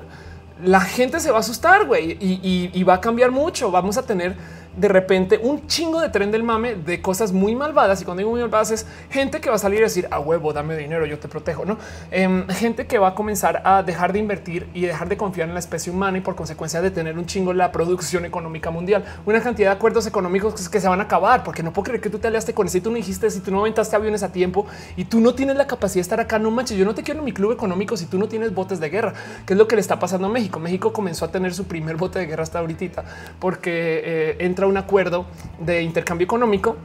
[0.62, 3.70] la gente se va a asustar y va a cambiar mucho.
[3.70, 4.36] Vamos a tener
[4.78, 8.00] de repente un chingo de tren del mame de cosas muy malvadas.
[8.00, 10.52] Y cuando digo muy malvadas es gente que va a salir a decir a huevo,
[10.52, 11.78] dame dinero, yo te protejo, no
[12.10, 15.54] em, gente que va a comenzar a dejar de invertir y dejar de confiar en
[15.54, 19.04] la especie humana y por consecuencia de tener un chingo la producción económica mundial.
[19.26, 22.10] Una cantidad de acuerdos económicos que se van a acabar porque no puedo creer que
[22.10, 24.30] tú te aliaste con eso y tú no dijiste si tú no aventaste aviones a
[24.30, 24.66] tiempo
[24.96, 26.38] y tú no tienes la capacidad de estar acá.
[26.38, 28.80] No manches, yo no te quiero en mi club económico si tú no tienes botes
[28.80, 29.14] de guerra,
[29.44, 30.60] que es lo que le está pasando a México.
[30.60, 33.04] México comenzó a tener su primer bote de guerra hasta ahorita
[33.40, 35.26] porque eh, entra un acuerdo
[35.58, 36.76] de intercambio económico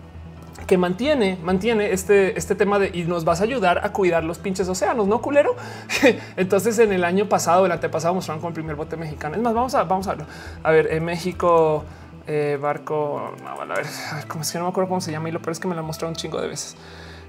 [0.68, 4.40] que mantiene, mantiene este, este tema de y nos vas a ayudar a cuidar los
[4.40, 5.56] pinches océanos, no culero.
[6.38, 9.36] Entonces, en el año pasado, el antepasado, mostraron con el primer bote mexicano.
[9.36, 10.26] Es más, vamos a, vamos a ver.
[10.64, 11.84] A en México,
[12.28, 13.86] eh, barco, a ver,
[14.28, 15.76] como es que no me acuerdo cómo se llama y lo peor es que me
[15.76, 16.78] lo mostrado un chingo de veces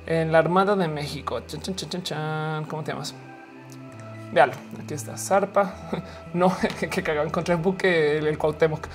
[0.06, 1.40] en la Armada de México.
[2.68, 3.14] ¿Cómo te llamas?
[4.32, 4.52] Véalo,
[4.82, 5.74] aquí está Zarpa.
[6.34, 8.88] No, que cagado, encontré el buque, el, el Cuauhtémoc.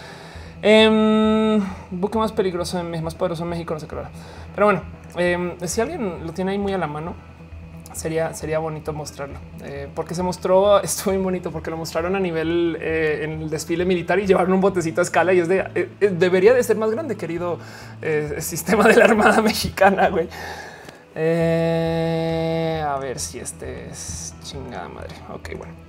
[0.62, 1.60] Eh,
[1.91, 3.95] buque más peligroso, más poderoso en México, no sé qué.
[4.53, 4.82] Pero bueno,
[5.16, 7.16] em, si alguien lo tiene ahí muy a la mano,
[7.93, 10.82] sería, sería bonito mostrarlo eh, porque se mostró.
[10.84, 14.53] Estuvo muy bonito porque lo mostraron a nivel eh, en el desfile militar y llevaron
[14.53, 17.60] un botecito a escala y es de eh, debería de ser más grande, querido
[18.39, 20.10] sistema de la Armada Mexicana.
[20.10, 20.30] Güey.
[21.16, 25.16] a ver si este es chingada madre.
[25.34, 25.88] Ok, bueno.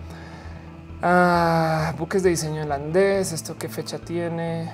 [1.02, 3.32] Ah, buques de diseño holandés.
[3.32, 4.70] Esto qué fecha tiene?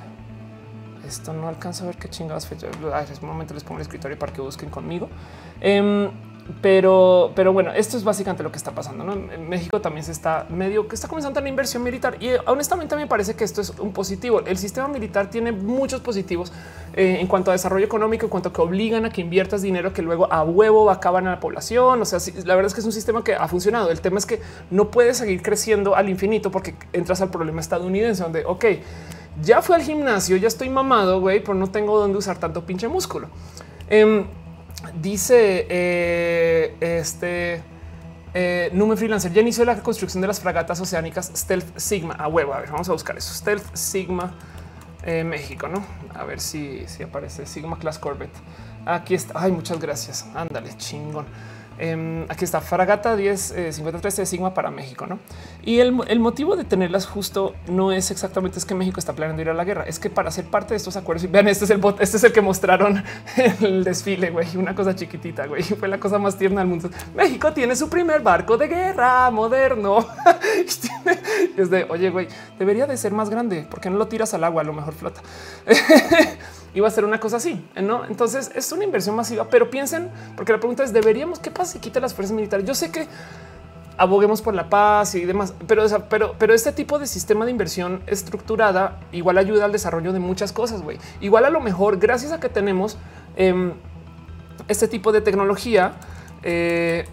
[1.07, 2.67] Esto no alcanzo a ver qué chingados fecha.
[2.67, 2.85] En
[3.23, 5.09] un momento les pongo el escritorio para que busquen conmigo.
[5.61, 6.11] Em,
[6.63, 9.13] pero, pero bueno, esto es básicamente lo que está pasando.
[9.13, 13.07] En México también se está medio que está comenzando la inversión militar y honestamente me
[13.07, 14.41] parece que esto es un positivo.
[14.41, 16.53] El sistema militar tiene muchos positivos
[16.95, 19.93] eh, en cuanto a desarrollo económico, en cuanto a que obligan a que inviertas dinero
[19.93, 22.01] que luego a huevo acaban a la población.
[22.01, 23.91] O sea, la verdad es que es un sistema que ha funcionado.
[23.91, 24.41] El tema es que
[24.71, 28.65] no puede seguir creciendo al infinito porque entras al problema estadounidense donde, ok,
[29.43, 32.89] ya fui al gimnasio, ya estoy mamado, güey, pero no tengo dónde usar tanto pinche
[32.89, 33.29] músculo.
[33.89, 34.27] Em,
[35.01, 37.63] Dice eh, este
[38.33, 42.55] eh, Nume Freelancer ya inició la construcción de las fragatas oceánicas Stealth Sigma a huevo.
[42.55, 43.33] A ver, vamos a buscar eso.
[43.35, 44.35] Stealth Sigma
[45.05, 45.85] eh, México, no?
[46.15, 48.37] A ver si, si aparece Sigma Class Corvette.
[48.85, 49.41] Aquí está.
[49.41, 50.27] Ay, muchas gracias.
[50.35, 51.27] Ándale, chingón.
[51.79, 55.19] Em, aquí está Fragata 1053 de Sigma para México, ¿no?
[55.63, 59.51] Y el, motivo de tenerlas justo no es exactamente es que México está planeando ir
[59.51, 61.71] a la guerra, es que para ser parte de estos acuerdos, y vean, este es
[61.71, 63.03] el bot, este es el que mostraron
[63.61, 66.91] el desfile, güey, una cosa chiquitita, güey, fue la cosa más tierna del mundo.
[67.15, 70.07] México tiene su primer barco de guerra moderno.
[71.57, 74.63] es de, oye, güey, debería de ser más grande, porque no lo tiras al agua,
[74.63, 75.21] a lo mejor flota.
[76.77, 78.05] Iba a ser una cosa así, ¿no?
[78.05, 81.39] Entonces es una inversión masiva, pero piensen, porque la pregunta es, ¿deberíamos?
[81.39, 82.67] ¿Qué pasa si quita las fuerzas militares?
[82.67, 83.09] Yo sé que
[83.97, 88.03] aboguemos por la paz y demás, pero, pero, pero este tipo de sistema de inversión
[88.07, 90.99] estructurada igual ayuda al desarrollo de muchas cosas, güey.
[91.23, 92.99] Igual a lo mejor, gracias a que tenemos
[93.37, 93.73] em,
[94.69, 95.95] este tipo de tecnología,
[96.43, 97.07] eh,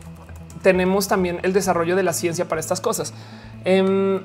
[0.61, 3.13] tenemos también el desarrollo de la ciencia para estas cosas.
[3.63, 4.21] Eh,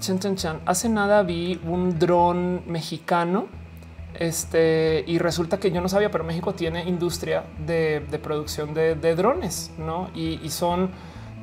[0.00, 0.60] chan, chan, chan.
[0.64, 3.60] Hace nada vi un dron mexicano
[4.20, 9.72] este, y resulta que yo no sabía, pero México tiene industria de, producción de, drones,
[9.78, 10.10] ¿no?
[10.14, 10.90] Y, son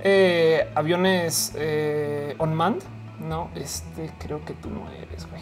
[0.02, 2.84] eh, aviones eh, on mand,
[3.28, 3.50] ¿no?
[3.56, 5.42] Este creo que tú no eres, güey.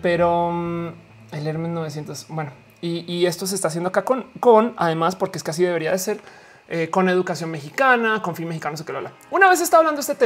[0.00, 0.88] Pero mm,
[1.32, 5.42] el Hermes 900, bueno, y, esto se está haciendo acá con, con, además, porque es
[5.42, 6.20] que así debería de ser,
[6.68, 9.12] eh, con educación mexicana, con fin mexicano, sé que lo habla.
[9.30, 10.22] Una vez estaba hablando de este tema,